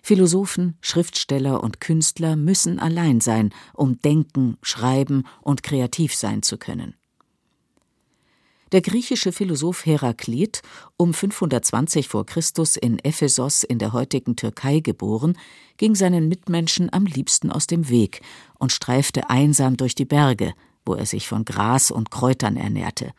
Philosophen, 0.00 0.76
Schriftsteller 0.80 1.62
und 1.62 1.80
Künstler 1.80 2.36
müssen 2.36 2.78
allein 2.78 3.20
sein, 3.20 3.50
um 3.74 4.00
denken, 4.00 4.58
schreiben 4.62 5.24
und 5.42 5.62
kreativ 5.64 6.14
sein 6.14 6.42
zu 6.42 6.56
können. 6.56 6.94
Der 8.72 8.82
griechische 8.82 9.32
Philosoph 9.32 9.86
Heraklit, 9.86 10.60
um 10.98 11.14
520 11.14 12.06
vor 12.06 12.26
Christus 12.26 12.76
in 12.76 12.98
Ephesos 12.98 13.62
in 13.62 13.78
der 13.78 13.94
heutigen 13.94 14.36
Türkei 14.36 14.80
geboren, 14.80 15.38
ging 15.78 15.94
seinen 15.94 16.28
Mitmenschen 16.28 16.92
am 16.92 17.06
liebsten 17.06 17.50
aus 17.50 17.66
dem 17.66 17.88
Weg 17.88 18.20
und 18.58 18.70
streifte 18.70 19.30
einsam 19.30 19.78
durch 19.78 19.94
die 19.94 20.04
Berge, 20.04 20.52
wo 20.84 20.94
er 20.94 21.06
sich 21.06 21.28
von 21.28 21.46
Gras 21.46 21.90
und 21.90 22.10
Kräutern 22.10 22.58
ernährte. 22.58 23.12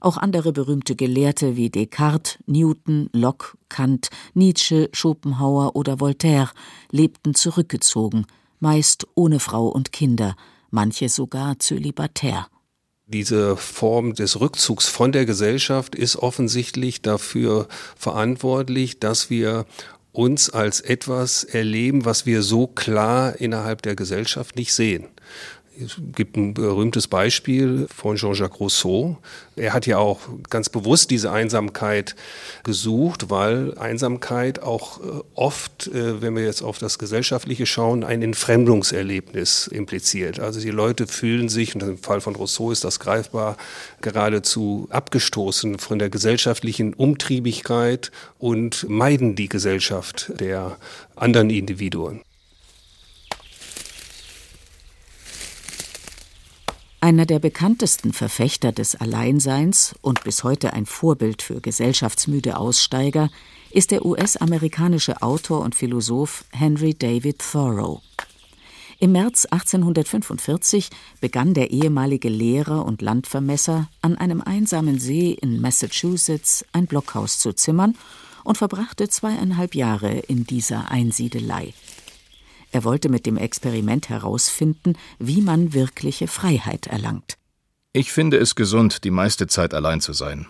Auch 0.00 0.16
andere 0.16 0.52
berühmte 0.52 0.96
Gelehrte 0.96 1.56
wie 1.56 1.70
Descartes, 1.70 2.38
Newton, 2.46 3.08
Locke, 3.12 3.56
Kant, 3.68 4.08
Nietzsche, 4.34 4.88
Schopenhauer 4.92 5.76
oder 5.76 6.00
Voltaire 6.00 6.50
lebten 6.90 7.34
zurückgezogen, 7.36 8.26
meist 8.58 9.06
ohne 9.14 9.38
Frau 9.38 9.68
und 9.68 9.92
Kinder, 9.92 10.34
manche 10.70 11.08
sogar 11.08 11.60
zölibatär. 11.60 12.48
Diese 13.12 13.56
Form 13.56 14.14
des 14.14 14.38
Rückzugs 14.40 14.86
von 14.86 15.10
der 15.10 15.26
Gesellschaft 15.26 15.96
ist 15.96 16.14
offensichtlich 16.14 17.02
dafür 17.02 17.66
verantwortlich, 17.96 19.00
dass 19.00 19.30
wir 19.30 19.66
uns 20.12 20.48
als 20.48 20.80
etwas 20.80 21.42
erleben, 21.42 22.04
was 22.04 22.24
wir 22.24 22.42
so 22.42 22.68
klar 22.68 23.40
innerhalb 23.40 23.82
der 23.82 23.96
Gesellschaft 23.96 24.54
nicht 24.54 24.72
sehen. 24.72 25.06
Es 25.82 25.96
gibt 26.14 26.36
ein 26.36 26.52
berühmtes 26.52 27.08
Beispiel 27.08 27.86
von 27.94 28.16
Jean-Jacques 28.16 28.60
Rousseau. 28.60 29.16
Er 29.56 29.72
hat 29.72 29.86
ja 29.86 29.98
auch 29.98 30.20
ganz 30.50 30.68
bewusst 30.68 31.10
diese 31.10 31.32
Einsamkeit 31.32 32.16
gesucht, 32.64 33.30
weil 33.30 33.76
Einsamkeit 33.78 34.62
auch 34.62 35.00
äh, 35.00 35.22
oft, 35.34 35.86
äh, 35.86 36.20
wenn 36.20 36.36
wir 36.36 36.44
jetzt 36.44 36.62
auf 36.62 36.78
das 36.78 36.98
Gesellschaftliche 36.98 37.66
schauen, 37.66 38.04
ein 38.04 38.22
Entfremdungserlebnis 38.22 39.68
impliziert. 39.68 40.38
Also 40.38 40.60
die 40.60 40.70
Leute 40.70 41.06
fühlen 41.06 41.48
sich, 41.48 41.74
und 41.74 41.82
im 41.82 41.98
Fall 41.98 42.20
von 42.20 42.36
Rousseau 42.36 42.70
ist 42.70 42.84
das 42.84 43.00
greifbar, 43.00 43.56
geradezu 44.02 44.86
abgestoßen 44.90 45.78
von 45.78 45.98
der 45.98 46.10
gesellschaftlichen 46.10 46.92
Umtriebigkeit 46.94 48.10
und 48.38 48.88
meiden 48.88 49.34
die 49.34 49.48
Gesellschaft 49.48 50.32
der 50.38 50.76
anderen 51.16 51.50
Individuen. 51.50 52.20
Einer 57.02 57.24
der 57.24 57.38
bekanntesten 57.38 58.12
Verfechter 58.12 58.72
des 58.72 58.94
Alleinseins 58.94 59.94
und 60.02 60.22
bis 60.22 60.44
heute 60.44 60.74
ein 60.74 60.84
Vorbild 60.84 61.40
für 61.40 61.62
gesellschaftsmüde 61.62 62.58
Aussteiger 62.58 63.30
ist 63.70 63.90
der 63.90 64.04
US-amerikanische 64.04 65.22
Autor 65.22 65.62
und 65.62 65.74
Philosoph 65.74 66.44
Henry 66.50 66.92
David 66.92 67.38
Thoreau. 67.38 68.02
Im 68.98 69.12
März 69.12 69.46
1845 69.46 70.90
begann 71.22 71.54
der 71.54 71.70
ehemalige 71.70 72.28
Lehrer 72.28 72.84
und 72.84 73.00
Landvermesser 73.00 73.88
an 74.02 74.18
einem 74.18 74.42
einsamen 74.42 74.98
See 74.98 75.30
in 75.30 75.58
Massachusetts 75.58 76.66
ein 76.74 76.86
Blockhaus 76.86 77.38
zu 77.38 77.54
zimmern 77.54 77.96
und 78.44 78.58
verbrachte 78.58 79.08
zweieinhalb 79.08 79.74
Jahre 79.74 80.18
in 80.18 80.44
dieser 80.44 80.90
Einsiedelei. 80.90 81.72
Er 82.72 82.84
wollte 82.84 83.08
mit 83.08 83.26
dem 83.26 83.36
Experiment 83.36 84.08
herausfinden, 84.08 84.94
wie 85.18 85.42
man 85.42 85.72
wirkliche 85.72 86.28
Freiheit 86.28 86.86
erlangt. 86.86 87.36
Ich 87.92 88.12
finde 88.12 88.38
es 88.38 88.54
gesund, 88.54 89.02
die 89.02 89.10
meiste 89.10 89.48
Zeit 89.48 89.74
allein 89.74 90.00
zu 90.00 90.12
sein. 90.12 90.46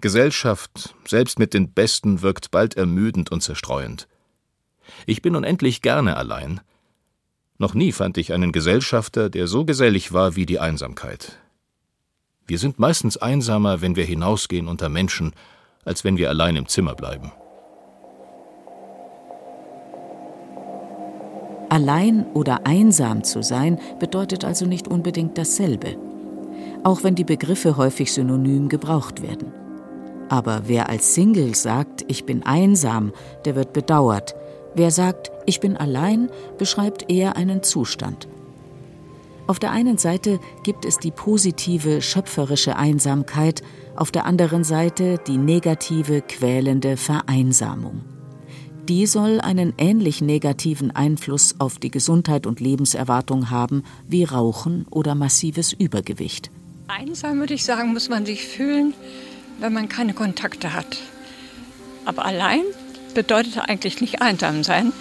Gesellschaft, 0.00 0.94
selbst 1.06 1.38
mit 1.38 1.52
den 1.52 1.72
Besten, 1.72 2.22
wirkt 2.22 2.50
bald 2.50 2.76
ermüdend 2.76 3.30
und 3.30 3.42
zerstreuend. 3.42 4.08
Ich 5.06 5.20
bin 5.20 5.36
unendlich 5.36 5.82
gerne 5.82 6.16
allein. 6.16 6.60
Noch 7.58 7.74
nie 7.74 7.92
fand 7.92 8.16
ich 8.16 8.32
einen 8.32 8.52
Gesellschafter, 8.52 9.28
der 9.28 9.48
so 9.48 9.64
gesellig 9.64 10.12
war 10.12 10.36
wie 10.36 10.46
die 10.46 10.60
Einsamkeit. 10.60 11.38
Wir 12.46 12.58
sind 12.58 12.78
meistens 12.78 13.18
einsamer, 13.18 13.82
wenn 13.82 13.96
wir 13.96 14.04
hinausgehen 14.04 14.68
unter 14.68 14.88
Menschen, 14.88 15.34
als 15.84 16.04
wenn 16.04 16.16
wir 16.16 16.30
allein 16.30 16.56
im 16.56 16.68
Zimmer 16.68 16.94
bleiben. 16.94 17.32
Allein 21.68 22.26
oder 22.32 22.66
einsam 22.66 23.24
zu 23.24 23.42
sein 23.42 23.78
bedeutet 23.98 24.44
also 24.44 24.64
nicht 24.64 24.88
unbedingt 24.88 25.36
dasselbe, 25.36 25.96
auch 26.82 27.02
wenn 27.02 27.14
die 27.14 27.24
Begriffe 27.24 27.76
häufig 27.76 28.12
synonym 28.12 28.68
gebraucht 28.68 29.22
werden. 29.22 29.52
Aber 30.30 30.62
wer 30.66 30.88
als 30.88 31.14
Single 31.14 31.54
sagt, 31.54 32.04
ich 32.08 32.24
bin 32.24 32.42
einsam, 32.42 33.12
der 33.44 33.54
wird 33.54 33.72
bedauert. 33.72 34.34
Wer 34.74 34.90
sagt, 34.90 35.30
ich 35.46 35.60
bin 35.60 35.76
allein, 35.76 36.30
beschreibt 36.58 37.10
eher 37.10 37.36
einen 37.36 37.62
Zustand. 37.62 38.28
Auf 39.46 39.58
der 39.58 39.70
einen 39.70 39.96
Seite 39.96 40.40
gibt 40.62 40.84
es 40.84 40.98
die 40.98 41.10
positive, 41.10 42.02
schöpferische 42.02 42.76
Einsamkeit, 42.76 43.62
auf 43.96 44.10
der 44.10 44.26
anderen 44.26 44.62
Seite 44.62 45.18
die 45.26 45.38
negative, 45.38 46.20
quälende 46.20 46.98
Vereinsamung. 46.98 48.17
Die 48.88 49.06
soll 49.06 49.38
einen 49.42 49.74
ähnlich 49.76 50.22
negativen 50.22 50.90
Einfluss 50.90 51.56
auf 51.58 51.78
die 51.78 51.90
Gesundheit 51.90 52.46
und 52.46 52.58
Lebenserwartung 52.58 53.50
haben 53.50 53.84
wie 54.08 54.24
Rauchen 54.24 54.86
oder 54.90 55.14
massives 55.14 55.74
Übergewicht. 55.74 56.50
Einsam 56.86 57.38
würde 57.38 57.52
ich 57.52 57.64
sagen, 57.64 57.92
muss 57.92 58.08
man 58.08 58.24
sich 58.24 58.46
fühlen, 58.46 58.94
wenn 59.60 59.74
man 59.74 59.90
keine 59.90 60.14
Kontakte 60.14 60.72
hat. 60.72 60.96
Aber 62.06 62.24
allein 62.24 62.62
bedeutet 63.12 63.58
eigentlich 63.58 64.00
nicht 64.00 64.22
einsam 64.22 64.64
sein, 64.64 64.94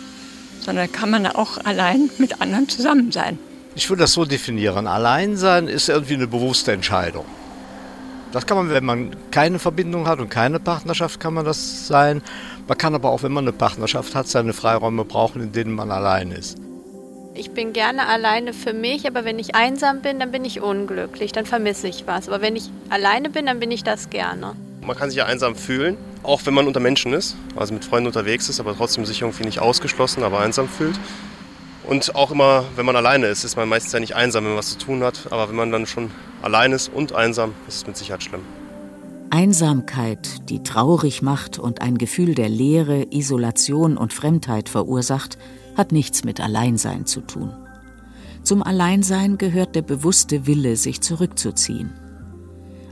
sondern 0.59 0.91
kann 0.91 1.09
man 1.09 1.25
auch 1.25 1.57
allein 1.63 2.09
mit 2.17 2.41
anderen 2.41 2.67
zusammen 2.67 3.13
sein. 3.13 3.39
Ich 3.75 3.89
würde 3.89 4.01
das 4.01 4.11
so 4.11 4.25
definieren. 4.25 4.85
Allein 4.85 5.37
sein 5.37 5.69
ist 5.69 5.87
irgendwie 5.87 6.15
eine 6.15 6.27
bewusste 6.27 6.73
Entscheidung. 6.73 7.25
Das 8.31 8.45
kann 8.45 8.57
man, 8.57 8.69
wenn 8.69 8.85
man 8.85 9.15
keine 9.31 9.57
Verbindung 9.57 10.07
hat 10.07 10.19
und 10.19 10.29
keine 10.29 10.59
Partnerschaft, 10.59 11.19
kann 11.19 11.33
man 11.33 11.45
das 11.45 11.87
sein. 11.87 12.21
Man 12.67 12.77
kann 12.77 12.93
aber 12.93 13.09
auch, 13.09 13.23
wenn 13.23 13.31
man 13.31 13.45
eine 13.45 13.53
Partnerschaft 13.53 14.15
hat, 14.15 14.27
seine 14.27 14.53
Freiräume 14.53 15.05
brauchen, 15.05 15.41
in 15.41 15.51
denen 15.51 15.73
man 15.73 15.91
allein 15.91 16.31
ist. 16.31 16.57
Ich 17.33 17.51
bin 17.51 17.71
gerne 17.71 18.07
alleine 18.07 18.51
für 18.51 18.73
mich, 18.73 19.07
aber 19.07 19.23
wenn 19.23 19.37
ich 19.37 19.55
einsam 19.55 20.01
bin, 20.01 20.19
dann 20.19 20.31
bin 20.31 20.43
ich 20.43 20.59
unglücklich, 20.59 21.31
dann 21.31 21.45
vermisse 21.45 21.87
ich 21.87 22.07
was. 22.07 22.27
Aber 22.27 22.41
wenn 22.41 22.55
ich 22.55 22.69
alleine 22.89 23.29
bin, 23.29 23.45
dann 23.45 23.59
bin 23.59 23.71
ich 23.71 23.83
das 23.83 24.09
gerne. 24.09 24.55
Man 24.81 24.97
kann 24.97 25.09
sich 25.09 25.17
ja 25.17 25.25
einsam 25.25 25.55
fühlen, 25.55 25.97
auch 26.23 26.41
wenn 26.45 26.53
man 26.53 26.65
unter 26.65 26.79
Menschen 26.79 27.13
ist, 27.13 27.35
also 27.55 27.73
mit 27.73 27.85
Freunden 27.85 28.07
unterwegs 28.07 28.49
ist, 28.49 28.59
aber 28.59 28.75
trotzdem 28.75 29.05
sich 29.05 29.21
irgendwie 29.21 29.43
nicht 29.43 29.59
ausgeschlossen, 29.59 30.23
aber 30.23 30.39
einsam 30.39 30.67
fühlt. 30.67 30.99
Und 31.87 32.15
auch 32.15 32.31
immer, 32.31 32.65
wenn 32.75 32.85
man 32.85 32.97
alleine 32.97 33.27
ist, 33.27 33.45
ist 33.45 33.55
man 33.55 33.69
meistens 33.69 33.93
ja 33.93 33.99
nicht 33.99 34.15
einsam, 34.15 34.43
wenn 34.43 34.51
man 34.51 34.59
was 34.59 34.71
zu 34.71 34.77
tun 34.77 35.03
hat. 35.03 35.31
Aber 35.31 35.47
wenn 35.47 35.55
man 35.55 35.71
dann 35.71 35.85
schon 35.85 36.11
allein 36.41 36.73
ist 36.73 36.91
und 36.93 37.13
einsam, 37.13 37.53
ist 37.67 37.75
es 37.77 37.87
mit 37.87 37.95
Sicherheit 37.95 38.23
schlimm. 38.23 38.41
Einsamkeit, 39.29 40.49
die 40.49 40.63
traurig 40.63 41.21
macht 41.21 41.59
und 41.59 41.81
ein 41.81 41.97
Gefühl 41.97 42.33
der 42.35 42.49
Leere, 42.49 43.07
Isolation 43.11 43.97
und 43.97 44.13
Fremdheit 44.13 44.69
verursacht, 44.69 45.37
hat 45.75 45.91
nichts 45.91 46.23
mit 46.23 46.41
Alleinsein 46.41 47.05
zu 47.05 47.21
tun. 47.21 47.53
Zum 48.43 48.63
Alleinsein 48.63 49.37
gehört 49.37 49.75
der 49.75 49.81
bewusste 49.81 50.45
Wille, 50.47 50.75
sich 50.75 51.01
zurückzuziehen. 51.01 51.93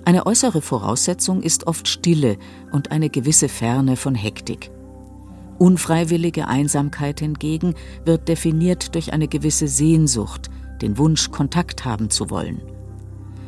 Eine 0.03 0.25
äußere 0.25 0.61
Voraussetzung 0.61 1.41
ist 1.41 1.67
oft 1.67 1.87
Stille 1.87 2.37
und 2.71 2.91
eine 2.91 3.09
gewisse 3.09 3.49
Ferne 3.49 3.95
von 3.95 4.15
Hektik. 4.15 4.71
Unfreiwillige 5.57 6.47
Einsamkeit 6.47 7.19
hingegen 7.19 7.75
wird 8.03 8.27
definiert 8.27 8.93
durch 8.93 9.13
eine 9.13 9.27
gewisse 9.27 9.67
Sehnsucht, 9.67 10.49
den 10.81 10.97
Wunsch, 10.97 11.31
Kontakt 11.31 11.85
haben 11.85 12.09
zu 12.09 12.29
wollen. 12.29 12.61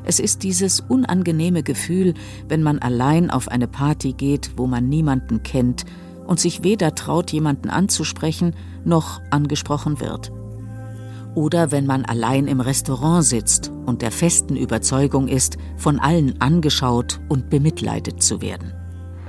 Es 0.05 0.21
ist 0.21 0.43
dieses 0.43 0.79
unangenehme 0.79 1.63
Gefühl, 1.63 2.13
wenn 2.47 2.63
man 2.63 2.79
allein 2.79 3.29
auf 3.29 3.49
eine 3.49 3.67
Party 3.67 4.13
geht, 4.13 4.51
wo 4.55 4.65
man 4.65 4.87
niemanden 4.87 5.43
kennt 5.43 5.85
und 6.25 6.39
sich 6.39 6.63
weder 6.63 6.95
traut, 6.95 7.33
jemanden 7.33 7.69
anzusprechen, 7.69 8.55
noch 8.85 9.19
angesprochen 9.31 9.99
wird. 9.99 10.31
Oder 11.35 11.71
wenn 11.71 11.85
man 11.85 12.05
allein 12.05 12.47
im 12.47 12.61
Restaurant 12.61 13.25
sitzt 13.25 13.69
und 13.85 14.01
der 14.01 14.11
festen 14.11 14.55
Überzeugung 14.55 15.27
ist, 15.27 15.57
von 15.75 15.99
allen 15.99 16.39
angeschaut 16.39 17.19
und 17.27 17.49
bemitleidet 17.49 18.23
zu 18.23 18.41
werden. 18.41 18.76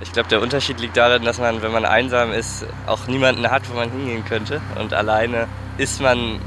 Ich 0.01 0.13
glaube, 0.13 0.29
der 0.29 0.41
Unterschied 0.41 0.81
liegt 0.81 0.97
darin, 0.97 1.25
dass 1.25 1.39
man, 1.39 1.61
wenn 1.61 1.73
man 1.73 1.85
einsam 1.85 2.33
ist, 2.33 2.65
auch 2.87 3.07
niemanden 3.09 3.51
hat, 3.51 3.69
wo 3.71 3.75
man 3.75 3.91
hingehen 3.91 4.25
könnte. 4.25 4.61
Und 4.79 4.95
alleine 4.95 5.49
ist 5.77 6.01
man 6.01 6.39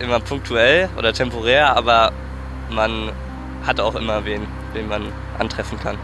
immer 0.00 0.20
punktuell 0.20 0.88
oder 0.96 1.12
temporär, 1.12 1.76
aber 1.76 2.12
man 2.70 3.12
hat 3.66 3.80
auch 3.80 3.94
immer 3.94 4.24
wen, 4.24 4.42
den 4.74 4.88
man 4.88 5.12
antreffen 5.38 5.78
kann. 5.78 5.98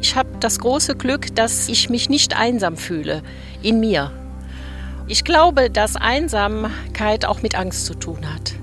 Ich 0.00 0.16
habe 0.16 0.28
das 0.40 0.58
große 0.58 0.96
Glück, 0.96 1.34
dass 1.34 1.68
ich 1.68 1.88
mich 1.88 2.08
nicht 2.08 2.36
einsam 2.36 2.76
fühle 2.76 3.22
in 3.62 3.80
mir. 3.80 4.10
Ich 5.06 5.24
glaube, 5.24 5.70
dass 5.70 5.96
Einsamkeit 5.96 7.24
auch 7.24 7.42
mit 7.42 7.54
Angst 7.54 7.86
zu 7.86 7.94
tun 7.94 8.32
hat. 8.32 8.54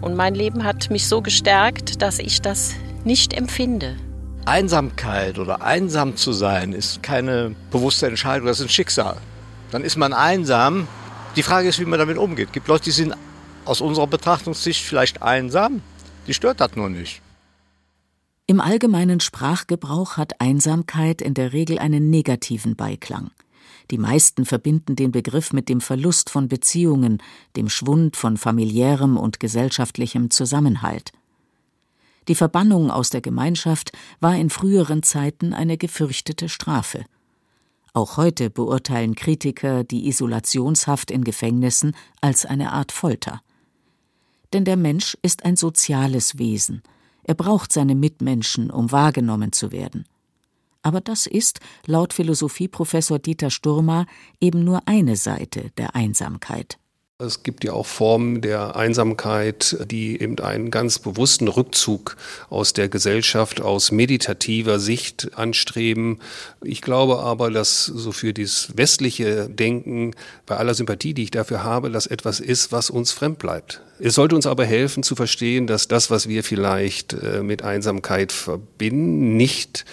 Und 0.00 0.16
mein 0.16 0.34
Leben 0.34 0.64
hat 0.64 0.90
mich 0.90 1.06
so 1.08 1.22
gestärkt, 1.22 2.02
dass 2.02 2.18
ich 2.18 2.42
das 2.42 2.74
nicht 3.04 3.32
empfinde. 3.32 3.96
Einsamkeit 4.46 5.38
oder 5.38 5.62
einsam 5.62 6.16
zu 6.16 6.32
sein 6.32 6.72
ist 6.72 7.02
keine 7.02 7.54
bewusste 7.70 8.06
Entscheidung, 8.06 8.46
das 8.46 8.60
ist 8.60 8.66
ein 8.66 8.68
Schicksal. 8.70 9.16
Dann 9.70 9.82
ist 9.82 9.96
man 9.96 10.12
einsam. 10.12 10.86
Die 11.34 11.42
Frage 11.42 11.68
ist, 11.68 11.80
wie 11.80 11.86
man 11.86 11.98
damit 11.98 12.18
umgeht. 12.18 12.48
Es 12.48 12.52
gibt 12.52 12.68
Leute, 12.68 12.84
die 12.84 12.90
sind 12.90 13.14
aus 13.64 13.80
unserer 13.80 14.06
Betrachtungssicht 14.06 14.84
vielleicht 14.84 15.22
einsam, 15.22 15.80
die 16.26 16.34
stört 16.34 16.60
das 16.60 16.76
nur 16.76 16.90
nicht. 16.90 17.22
Im 18.46 18.60
allgemeinen 18.60 19.20
Sprachgebrauch 19.20 20.18
hat 20.18 20.40
Einsamkeit 20.40 21.22
in 21.22 21.32
der 21.32 21.54
Regel 21.54 21.78
einen 21.78 22.10
negativen 22.10 22.76
Beiklang. 22.76 23.30
Die 23.90 23.98
meisten 23.98 24.44
verbinden 24.44 24.96
den 24.96 25.12
Begriff 25.12 25.54
mit 25.54 25.70
dem 25.70 25.80
Verlust 25.80 26.28
von 26.28 26.48
Beziehungen, 26.48 27.22
dem 27.56 27.70
Schwund 27.70 28.16
von 28.16 28.36
familiärem 28.36 29.16
und 29.16 29.40
gesellschaftlichem 29.40 30.30
Zusammenhalt. 30.30 31.12
Die 32.28 32.34
Verbannung 32.34 32.90
aus 32.90 33.10
der 33.10 33.20
Gemeinschaft 33.20 33.92
war 34.20 34.34
in 34.36 34.50
früheren 34.50 35.02
Zeiten 35.02 35.52
eine 35.52 35.76
gefürchtete 35.76 36.48
Strafe. 36.48 37.04
Auch 37.92 38.16
heute 38.16 38.50
beurteilen 38.50 39.14
Kritiker 39.14 39.84
die 39.84 40.08
Isolationshaft 40.08 41.10
in 41.10 41.22
Gefängnissen 41.22 41.94
als 42.20 42.44
eine 42.44 42.72
Art 42.72 42.92
Folter. 42.92 43.40
Denn 44.52 44.64
der 44.64 44.76
Mensch 44.76 45.16
ist 45.22 45.44
ein 45.44 45.56
soziales 45.56 46.38
Wesen. 46.38 46.82
Er 47.22 47.34
braucht 47.34 47.72
seine 47.72 47.94
Mitmenschen, 47.94 48.70
um 48.70 48.90
wahrgenommen 48.90 49.52
zu 49.52 49.70
werden. 49.70 50.04
Aber 50.82 51.00
das 51.00 51.26
ist, 51.26 51.60
laut 51.86 52.12
Philosophieprofessor 52.12 53.18
Dieter 53.18 53.50
Sturmer, 53.50 54.06
eben 54.40 54.64
nur 54.64 54.82
eine 54.86 55.16
Seite 55.16 55.70
der 55.78 55.94
Einsamkeit. 55.94 56.78
Es 57.22 57.44
gibt 57.44 57.62
ja 57.62 57.72
auch 57.72 57.86
Formen 57.86 58.40
der 58.40 58.74
Einsamkeit, 58.74 59.76
die 59.88 60.20
eben 60.20 60.36
einen 60.40 60.72
ganz 60.72 60.98
bewussten 60.98 61.46
Rückzug 61.46 62.16
aus 62.50 62.72
der 62.72 62.88
Gesellschaft 62.88 63.60
aus 63.60 63.92
meditativer 63.92 64.80
Sicht 64.80 65.30
anstreben. 65.36 66.18
Ich 66.60 66.82
glaube 66.82 67.20
aber, 67.20 67.52
dass 67.52 67.84
so 67.84 68.10
für 68.10 68.32
dieses 68.32 68.76
westliche 68.76 69.48
Denken, 69.48 70.10
bei 70.44 70.56
aller 70.56 70.74
Sympathie, 70.74 71.14
die 71.14 71.22
ich 71.22 71.30
dafür 71.30 71.62
habe, 71.62 71.88
das 71.88 72.08
etwas 72.08 72.40
ist, 72.40 72.72
was 72.72 72.90
uns 72.90 73.12
fremd 73.12 73.38
bleibt. 73.38 73.80
Es 74.00 74.16
sollte 74.16 74.34
uns 74.34 74.46
aber 74.46 74.64
helfen 74.64 75.04
zu 75.04 75.14
verstehen, 75.14 75.68
dass 75.68 75.86
das, 75.86 76.10
was 76.10 76.28
wir 76.28 76.42
vielleicht 76.42 77.12
äh, 77.12 77.44
mit 77.44 77.62
Einsamkeit 77.62 78.32
verbinden, 78.32 79.36
nicht 79.36 79.84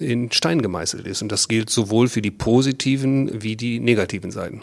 in 0.00 0.32
Stein 0.32 0.60
gemeißelt 0.60 1.06
ist. 1.06 1.22
Und 1.22 1.30
das 1.30 1.46
gilt 1.46 1.70
sowohl 1.70 2.08
für 2.08 2.20
die 2.20 2.32
positiven 2.32 3.44
wie 3.44 3.54
die 3.54 3.78
negativen 3.78 4.32
Seiten. 4.32 4.60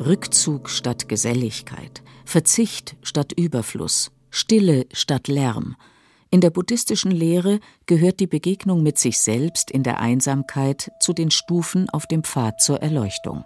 Rückzug 0.00 0.70
statt 0.70 1.10
Geselligkeit, 1.10 2.02
Verzicht 2.24 2.96
statt 3.02 3.32
Überfluss, 3.32 4.10
Stille 4.30 4.86
statt 4.94 5.28
Lärm. 5.28 5.76
In 6.30 6.40
der 6.40 6.48
buddhistischen 6.48 7.10
Lehre 7.10 7.60
gehört 7.84 8.18
die 8.18 8.26
Begegnung 8.26 8.82
mit 8.82 8.98
sich 8.98 9.20
selbst 9.20 9.70
in 9.70 9.82
der 9.82 10.00
Einsamkeit 10.00 10.90
zu 11.00 11.12
den 11.12 11.30
Stufen 11.30 11.90
auf 11.90 12.06
dem 12.06 12.24
Pfad 12.24 12.62
zur 12.62 12.80
Erleuchtung. 12.80 13.44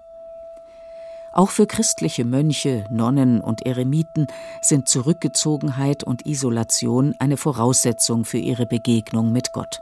Auch 1.32 1.50
für 1.50 1.66
christliche 1.66 2.24
Mönche, 2.24 2.86
Nonnen 2.88 3.40
und 3.40 3.66
Eremiten 3.66 4.28
sind 4.62 4.88
Zurückgezogenheit 4.88 6.04
und 6.04 6.24
Isolation 6.24 7.16
eine 7.18 7.36
Voraussetzung 7.36 8.24
für 8.24 8.38
ihre 8.38 8.66
Begegnung 8.66 9.32
mit 9.32 9.52
Gott. 9.52 9.80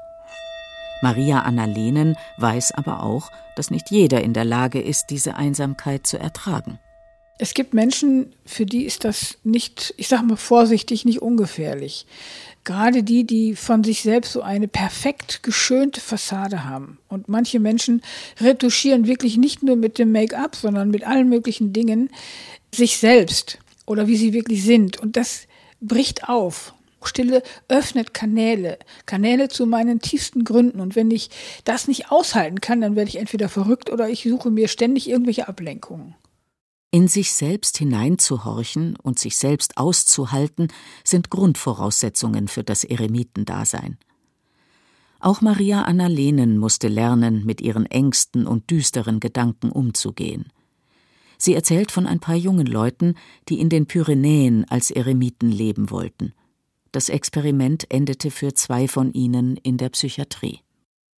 Maria 1.02 1.40
Annalenen 1.40 2.16
weiß 2.38 2.72
aber 2.72 3.02
auch, 3.02 3.30
dass 3.56 3.70
nicht 3.70 3.90
jeder 3.90 4.22
in 4.22 4.32
der 4.32 4.44
Lage 4.44 4.80
ist, 4.80 5.06
diese 5.10 5.34
Einsamkeit 5.34 6.06
zu 6.06 6.18
ertragen. 6.18 6.78
Es 7.38 7.54
gibt 7.54 7.74
Menschen, 7.74 8.34
für 8.46 8.66
die 8.66 8.84
ist 8.84 9.04
das 9.04 9.36
nicht, 9.42 9.94
ich 9.96 10.06
sage 10.06 10.22
mal 10.22 10.36
vorsichtig, 10.36 11.04
nicht 11.04 11.22
ungefährlich. 11.22 12.06
Gerade 12.62 13.02
die, 13.02 13.24
die 13.24 13.56
von 13.56 13.82
sich 13.82 14.02
selbst 14.02 14.32
so 14.32 14.42
eine 14.42 14.68
perfekt 14.68 15.42
geschönte 15.42 16.00
Fassade 16.00 16.64
haben. 16.64 16.98
Und 17.08 17.28
manche 17.28 17.58
Menschen 17.58 18.02
retuschieren 18.40 19.08
wirklich 19.08 19.36
nicht 19.36 19.64
nur 19.64 19.74
mit 19.74 19.98
dem 19.98 20.12
Make-up, 20.12 20.54
sondern 20.54 20.90
mit 20.90 21.04
allen 21.04 21.28
möglichen 21.28 21.72
Dingen 21.72 22.10
sich 22.72 22.98
selbst 22.98 23.58
oder 23.86 24.06
wie 24.06 24.16
sie 24.16 24.32
wirklich 24.32 24.62
sind. 24.62 25.00
Und 25.00 25.16
das 25.16 25.48
bricht 25.80 26.28
auf. 26.28 26.74
Stille 27.06 27.42
öffnet 27.68 28.14
Kanäle, 28.14 28.78
Kanäle 29.06 29.48
zu 29.48 29.66
meinen 29.66 30.00
tiefsten 30.00 30.44
Gründen. 30.44 30.80
Und 30.80 30.96
wenn 30.96 31.10
ich 31.10 31.30
das 31.64 31.88
nicht 31.88 32.10
aushalten 32.10 32.60
kann, 32.60 32.80
dann 32.80 32.96
werde 32.96 33.08
ich 33.08 33.16
entweder 33.16 33.48
verrückt 33.48 33.90
oder 33.90 34.08
ich 34.08 34.22
suche 34.22 34.50
mir 34.50 34.68
ständig 34.68 35.08
irgendwelche 35.08 35.48
Ablenkungen. 35.48 36.14
In 36.90 37.08
sich 37.08 37.32
selbst 37.32 37.78
hineinzuhorchen 37.78 38.96
und 38.96 39.18
sich 39.18 39.36
selbst 39.36 39.78
auszuhalten, 39.78 40.68
sind 41.04 41.30
Grundvoraussetzungen 41.30 42.48
für 42.48 42.62
das 42.62 42.84
Eremitendasein. 42.84 43.96
Auch 45.18 45.40
Maria 45.40 45.82
Annalenen 45.82 46.58
musste 46.58 46.88
lernen, 46.88 47.46
mit 47.46 47.60
ihren 47.60 47.86
Ängsten 47.86 48.46
und 48.46 48.70
düsteren 48.70 49.20
Gedanken 49.20 49.70
umzugehen. 49.70 50.46
Sie 51.38 51.54
erzählt 51.54 51.90
von 51.90 52.06
ein 52.06 52.20
paar 52.20 52.34
jungen 52.34 52.66
Leuten, 52.66 53.14
die 53.48 53.58
in 53.58 53.68
den 53.68 53.86
Pyrenäen 53.86 54.64
als 54.68 54.90
Eremiten 54.90 55.50
leben 55.50 55.90
wollten. 55.90 56.34
Das 56.92 57.08
Experiment 57.08 57.86
endete 57.90 58.30
für 58.30 58.54
zwei 58.54 58.86
von 58.86 59.12
ihnen 59.12 59.56
in 59.56 59.78
der 59.78 59.88
Psychiatrie. 59.88 60.60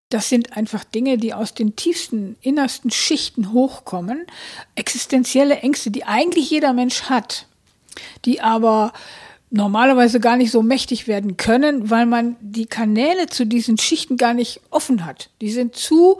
Das 0.09 0.29
sind 0.29 0.55
einfach 0.55 0.83
Dinge, 0.85 1.17
die 1.17 1.33
aus 1.33 1.53
den 1.53 1.75
tiefsten, 1.75 2.37
innersten 2.41 2.91
Schichten 2.91 3.51
hochkommen. 3.51 4.25
Existenzielle 4.75 5.57
Ängste, 5.57 5.91
die 5.91 6.05
eigentlich 6.05 6.49
jeder 6.49 6.73
Mensch 6.73 7.03
hat, 7.03 7.47
die 8.23 8.39
aber 8.39 8.93
normalerweise 9.49 10.19
gar 10.19 10.37
nicht 10.37 10.51
so 10.51 10.61
mächtig 10.61 11.07
werden 11.07 11.37
können, 11.37 11.89
weil 11.89 12.05
man 12.05 12.37
die 12.39 12.65
Kanäle 12.65 13.27
zu 13.27 13.45
diesen 13.45 13.77
Schichten 13.77 14.15
gar 14.15 14.33
nicht 14.33 14.61
offen 14.69 15.05
hat. 15.05 15.29
Die 15.41 15.51
sind 15.51 15.75
zu 15.75 16.19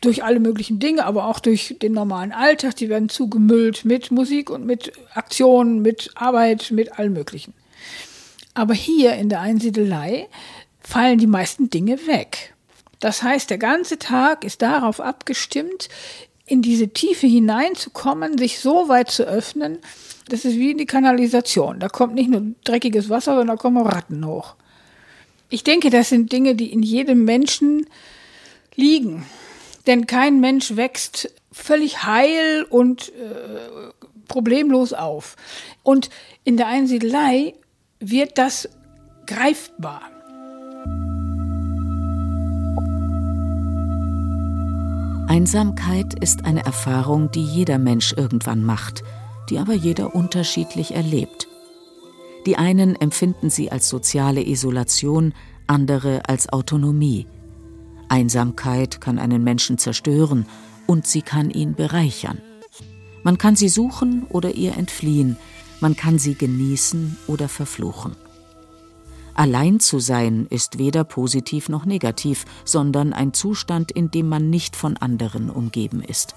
durch 0.00 0.24
alle 0.24 0.40
möglichen 0.40 0.78
Dinge, 0.78 1.04
aber 1.04 1.26
auch 1.26 1.38
durch 1.38 1.76
den 1.82 1.92
normalen 1.92 2.32
Alltag, 2.32 2.76
die 2.76 2.88
werden 2.88 3.08
zugemüllt 3.08 3.84
mit 3.84 4.10
Musik 4.10 4.48
und 4.48 4.64
mit 4.64 4.92
Aktionen, 5.14 5.82
mit 5.82 6.10
Arbeit, 6.14 6.70
mit 6.70 6.98
allem 6.98 7.12
Möglichen. 7.12 7.52
Aber 8.56 8.72
hier 8.72 9.16
in 9.16 9.28
der 9.28 9.42
Einsiedelei 9.42 10.28
fallen 10.80 11.18
die 11.18 11.26
meisten 11.26 11.68
Dinge 11.68 12.06
weg. 12.06 12.54
Das 13.00 13.22
heißt, 13.22 13.50
der 13.50 13.58
ganze 13.58 13.98
Tag 13.98 14.44
ist 14.44 14.62
darauf 14.62 14.98
abgestimmt, 14.98 15.90
in 16.46 16.62
diese 16.62 16.88
Tiefe 16.88 17.26
hineinzukommen, 17.26 18.38
sich 18.38 18.60
so 18.60 18.88
weit 18.88 19.10
zu 19.10 19.24
öffnen. 19.24 19.76
Das 20.30 20.46
ist 20.46 20.56
wie 20.56 20.70
in 20.70 20.78
die 20.78 20.86
Kanalisation. 20.86 21.80
Da 21.80 21.90
kommt 21.90 22.14
nicht 22.14 22.30
nur 22.30 22.54
dreckiges 22.64 23.10
Wasser, 23.10 23.32
sondern 23.32 23.58
da 23.58 23.60
kommen 23.60 23.76
auch 23.76 23.92
Ratten 23.92 24.26
hoch. 24.26 24.54
Ich 25.50 25.62
denke, 25.62 25.90
das 25.90 26.08
sind 26.08 26.32
Dinge, 26.32 26.54
die 26.54 26.72
in 26.72 26.82
jedem 26.82 27.24
Menschen 27.24 27.86
liegen. 28.74 29.26
Denn 29.86 30.06
kein 30.06 30.40
Mensch 30.40 30.76
wächst 30.76 31.30
völlig 31.52 32.04
heil 32.04 32.64
und 32.70 33.10
äh, 33.10 33.92
problemlos 34.28 34.94
auf. 34.94 35.36
Und 35.82 36.08
in 36.44 36.56
der 36.56 36.68
Einsiedelei 36.68 37.52
wird 38.00 38.38
das 38.38 38.68
greifbar. 39.26 40.02
Einsamkeit 45.28 46.14
ist 46.22 46.44
eine 46.44 46.64
Erfahrung, 46.64 47.30
die 47.30 47.44
jeder 47.44 47.78
Mensch 47.78 48.12
irgendwann 48.16 48.64
macht, 48.64 49.02
die 49.50 49.58
aber 49.58 49.74
jeder 49.74 50.14
unterschiedlich 50.14 50.94
erlebt. 50.94 51.48
Die 52.46 52.56
einen 52.56 52.94
empfinden 52.94 53.50
sie 53.50 53.72
als 53.72 53.88
soziale 53.88 54.46
Isolation, 54.46 55.34
andere 55.66 56.28
als 56.28 56.48
Autonomie. 56.48 57.26
Einsamkeit 58.08 59.00
kann 59.00 59.18
einen 59.18 59.42
Menschen 59.42 59.78
zerstören 59.78 60.46
und 60.86 61.06
sie 61.06 61.22
kann 61.22 61.50
ihn 61.50 61.74
bereichern. 61.74 62.40
Man 63.24 63.36
kann 63.36 63.56
sie 63.56 63.68
suchen 63.68 64.24
oder 64.28 64.54
ihr 64.54 64.76
entfliehen, 64.76 65.36
man 65.80 65.96
kann 65.96 66.18
sie 66.18 66.34
genießen 66.34 67.16
oder 67.26 67.48
verfluchen. 67.48 68.16
Allein 69.34 69.80
zu 69.80 69.98
sein 69.98 70.46
ist 70.48 70.78
weder 70.78 71.04
positiv 71.04 71.68
noch 71.68 71.84
negativ, 71.84 72.46
sondern 72.64 73.12
ein 73.12 73.34
Zustand, 73.34 73.90
in 73.92 74.10
dem 74.10 74.28
man 74.28 74.48
nicht 74.48 74.76
von 74.76 74.96
anderen 74.96 75.50
umgeben 75.50 76.02
ist. 76.02 76.34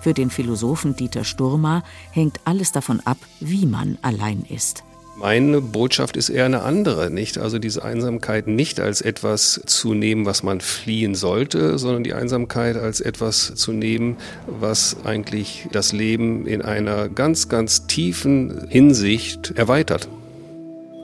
Für 0.00 0.12
den 0.12 0.30
Philosophen 0.30 0.96
Dieter 0.96 1.24
Sturmer 1.24 1.84
hängt 2.10 2.40
alles 2.44 2.72
davon 2.72 3.00
ab, 3.00 3.18
wie 3.38 3.66
man 3.66 3.98
allein 4.02 4.42
ist. 4.42 4.82
Meine 5.16 5.60
Botschaft 5.60 6.16
ist 6.16 6.30
eher 6.30 6.46
eine 6.46 6.62
andere, 6.62 7.10
nicht? 7.10 7.36
Also 7.36 7.58
diese 7.58 7.84
Einsamkeit 7.84 8.46
nicht 8.46 8.80
als 8.80 9.02
etwas 9.02 9.60
zu 9.66 9.92
nehmen, 9.92 10.24
was 10.24 10.42
man 10.42 10.60
fliehen 10.60 11.14
sollte, 11.14 11.78
sondern 11.78 12.04
die 12.04 12.14
Einsamkeit 12.14 12.76
als 12.76 13.00
etwas 13.00 13.54
zu 13.54 13.72
nehmen, 13.72 14.16
was 14.46 14.96
eigentlich 15.04 15.68
das 15.72 15.92
Leben 15.92 16.46
in 16.46 16.62
einer 16.62 17.08
ganz, 17.08 17.48
ganz 17.48 17.86
tiefen 17.86 18.66
Hinsicht 18.68 19.52
erweitert. 19.56 20.08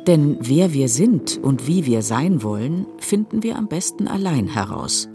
Denn 0.07 0.39
wer 0.41 0.73
wir 0.73 0.89
sind 0.89 1.39
und 1.43 1.67
wie 1.67 1.85
wir 1.85 2.03
sein 2.03 2.43
wollen, 2.43 2.87
finden 2.99 3.43
wir 3.43 3.57
am 3.57 3.69
besten 3.69 4.07
allein 4.07 4.47
heraus. 4.47 5.09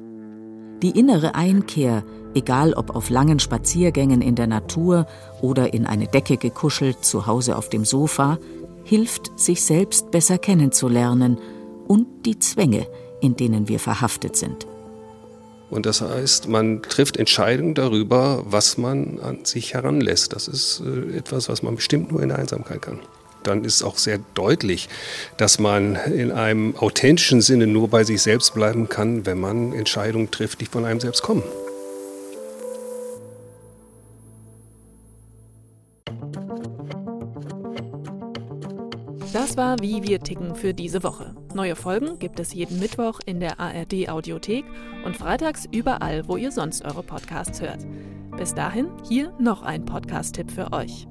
Die 0.83 0.99
innere 0.99 1.33
Einkehr, 1.35 2.03
egal 2.33 2.73
ob 2.73 2.95
auf 2.95 3.09
langen 3.09 3.39
Spaziergängen 3.39 4.21
in 4.21 4.35
der 4.35 4.47
Natur 4.47 5.05
oder 5.39 5.73
in 5.73 5.85
eine 5.85 6.07
Decke 6.07 6.37
gekuschelt 6.37 7.05
zu 7.05 7.25
Hause 7.25 7.55
auf 7.55 7.69
dem 7.69 7.85
Sofa, 7.85 8.37
hilft, 8.83 9.39
sich 9.39 9.61
selbst 9.63 10.11
besser 10.11 10.37
kennenzulernen 10.37 11.37
und 11.87 12.25
die 12.25 12.39
Zwänge, 12.39 12.87
in 13.21 13.35
denen 13.35 13.67
wir 13.67 13.79
verhaftet 13.79 14.35
sind. 14.35 14.67
Und 15.69 15.85
das 15.85 16.01
heißt, 16.01 16.49
man 16.49 16.81
trifft 16.81 17.15
Entscheidungen 17.15 17.73
darüber, 17.73 18.43
was 18.45 18.77
man 18.77 19.19
an 19.21 19.45
sich 19.45 19.73
heranlässt. 19.73 20.33
Das 20.33 20.49
ist 20.49 20.81
äh, 20.85 21.17
etwas, 21.17 21.47
was 21.47 21.63
man 21.63 21.77
bestimmt 21.77 22.11
nur 22.11 22.21
in 22.21 22.29
der 22.29 22.39
Einsamkeit 22.39 22.81
kann. 22.81 22.99
Dann 23.43 23.63
ist 23.63 23.81
auch 23.81 23.97
sehr 23.97 24.19
deutlich, 24.33 24.89
dass 25.37 25.59
man 25.59 25.95
in 25.95 26.31
einem 26.31 26.75
authentischen 26.75 27.41
Sinne 27.41 27.67
nur 27.67 27.87
bei 27.87 28.03
sich 28.03 28.21
selbst 28.21 28.53
bleiben 28.53 28.89
kann, 28.89 29.25
wenn 29.25 29.39
man 29.39 29.73
Entscheidungen 29.73 30.29
trifft, 30.29 30.61
die 30.61 30.65
von 30.65 30.85
einem 30.85 30.99
selbst 30.99 31.23
kommen. 31.23 31.43
War 39.71 39.79
Wie 39.79 40.03
wir 40.03 40.19
ticken 40.19 40.53
für 40.53 40.73
diese 40.73 41.01
Woche. 41.01 41.33
Neue 41.53 41.77
Folgen 41.77 42.19
gibt 42.19 42.41
es 42.41 42.53
jeden 42.53 42.77
Mittwoch 42.79 43.21
in 43.25 43.39
der 43.39 43.57
ARD 43.57 44.09
Audiothek 44.09 44.65
und 45.05 45.15
freitags 45.15 45.65
überall, 45.71 46.27
wo 46.27 46.35
ihr 46.35 46.51
sonst 46.51 46.83
eure 46.83 47.03
Podcasts 47.03 47.61
hört. 47.61 47.79
Bis 48.35 48.53
dahin 48.53 48.89
hier 49.07 49.31
noch 49.39 49.61
ein 49.61 49.85
Podcast-Tipp 49.85 50.51
für 50.51 50.73
euch. 50.73 51.07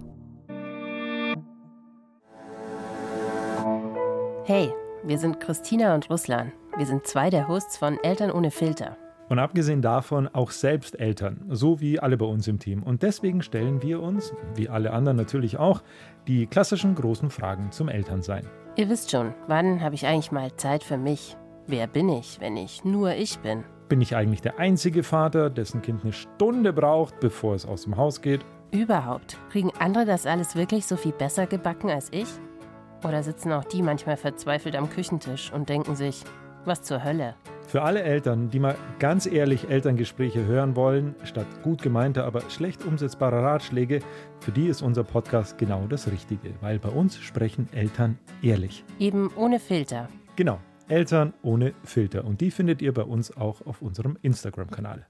Hey, 4.44 4.70
wir 5.04 5.16
sind 5.16 5.40
Christina 5.40 5.94
und 5.94 6.10
Ruslan. 6.10 6.52
Wir 6.76 6.84
sind 6.84 7.06
zwei 7.06 7.30
der 7.30 7.48
Hosts 7.48 7.78
von 7.78 7.96
Eltern 8.02 8.30
ohne 8.30 8.50
Filter. 8.50 8.98
Und 9.30 9.38
abgesehen 9.38 9.80
davon 9.80 10.26
auch 10.26 10.50
selbst 10.50 10.98
Eltern, 10.98 11.44
so 11.48 11.80
wie 11.80 12.00
alle 12.00 12.16
bei 12.16 12.26
uns 12.26 12.48
im 12.48 12.58
Team. 12.58 12.82
Und 12.82 13.04
deswegen 13.04 13.42
stellen 13.42 13.80
wir 13.80 14.02
uns, 14.02 14.34
wie 14.56 14.68
alle 14.68 14.92
anderen 14.92 15.16
natürlich 15.16 15.56
auch, 15.56 15.82
die 16.26 16.48
klassischen 16.48 16.96
großen 16.96 17.30
Fragen 17.30 17.70
zum 17.70 17.88
Elternsein. 17.88 18.44
Ihr 18.74 18.88
wisst 18.88 19.12
schon, 19.12 19.32
wann 19.46 19.80
habe 19.82 19.94
ich 19.94 20.04
eigentlich 20.04 20.32
mal 20.32 20.52
Zeit 20.56 20.82
für 20.82 20.98
mich? 20.98 21.36
Wer 21.68 21.86
bin 21.86 22.08
ich, 22.08 22.40
wenn 22.40 22.56
ich 22.56 22.84
nur 22.84 23.14
ich 23.14 23.38
bin? 23.38 23.62
Bin 23.88 24.00
ich 24.00 24.16
eigentlich 24.16 24.42
der 24.42 24.58
einzige 24.58 25.04
Vater, 25.04 25.48
dessen 25.48 25.80
Kind 25.80 26.02
eine 26.02 26.12
Stunde 26.12 26.72
braucht, 26.72 27.20
bevor 27.20 27.54
es 27.54 27.64
aus 27.64 27.84
dem 27.84 27.96
Haus 27.96 28.22
geht? 28.22 28.44
Überhaupt. 28.72 29.38
Kriegen 29.50 29.70
andere 29.78 30.06
das 30.06 30.26
alles 30.26 30.56
wirklich 30.56 30.86
so 30.86 30.96
viel 30.96 31.12
besser 31.12 31.46
gebacken 31.46 31.88
als 31.88 32.08
ich? 32.10 32.28
Oder 33.04 33.22
sitzen 33.22 33.52
auch 33.52 33.64
die 33.64 33.82
manchmal 33.82 34.16
verzweifelt 34.16 34.74
am 34.74 34.90
Küchentisch 34.90 35.52
und 35.52 35.68
denken 35.68 35.94
sich, 35.94 36.24
was 36.64 36.82
zur 36.82 37.04
Hölle? 37.04 37.36
Für 37.70 37.82
alle 37.82 38.02
Eltern, 38.02 38.50
die 38.50 38.58
mal 38.58 38.74
ganz 38.98 39.26
ehrlich 39.26 39.70
Elterngespräche 39.70 40.44
hören 40.44 40.74
wollen, 40.74 41.14
statt 41.22 41.46
gut 41.62 41.80
gemeinter, 41.80 42.24
aber 42.24 42.40
schlecht 42.50 42.84
umsetzbarer 42.84 43.44
Ratschläge, 43.44 44.00
für 44.40 44.50
die 44.50 44.66
ist 44.66 44.82
unser 44.82 45.04
Podcast 45.04 45.56
genau 45.56 45.86
das 45.86 46.10
Richtige, 46.10 46.50
weil 46.60 46.80
bei 46.80 46.88
uns 46.88 47.20
sprechen 47.20 47.68
Eltern 47.72 48.18
ehrlich. 48.42 48.84
Eben 48.98 49.30
ohne 49.36 49.60
Filter. 49.60 50.08
Genau, 50.34 50.58
Eltern 50.88 51.32
ohne 51.42 51.72
Filter. 51.84 52.24
Und 52.24 52.40
die 52.40 52.50
findet 52.50 52.82
ihr 52.82 52.92
bei 52.92 53.04
uns 53.04 53.36
auch 53.36 53.64
auf 53.64 53.82
unserem 53.82 54.18
Instagram-Kanal. 54.20 55.06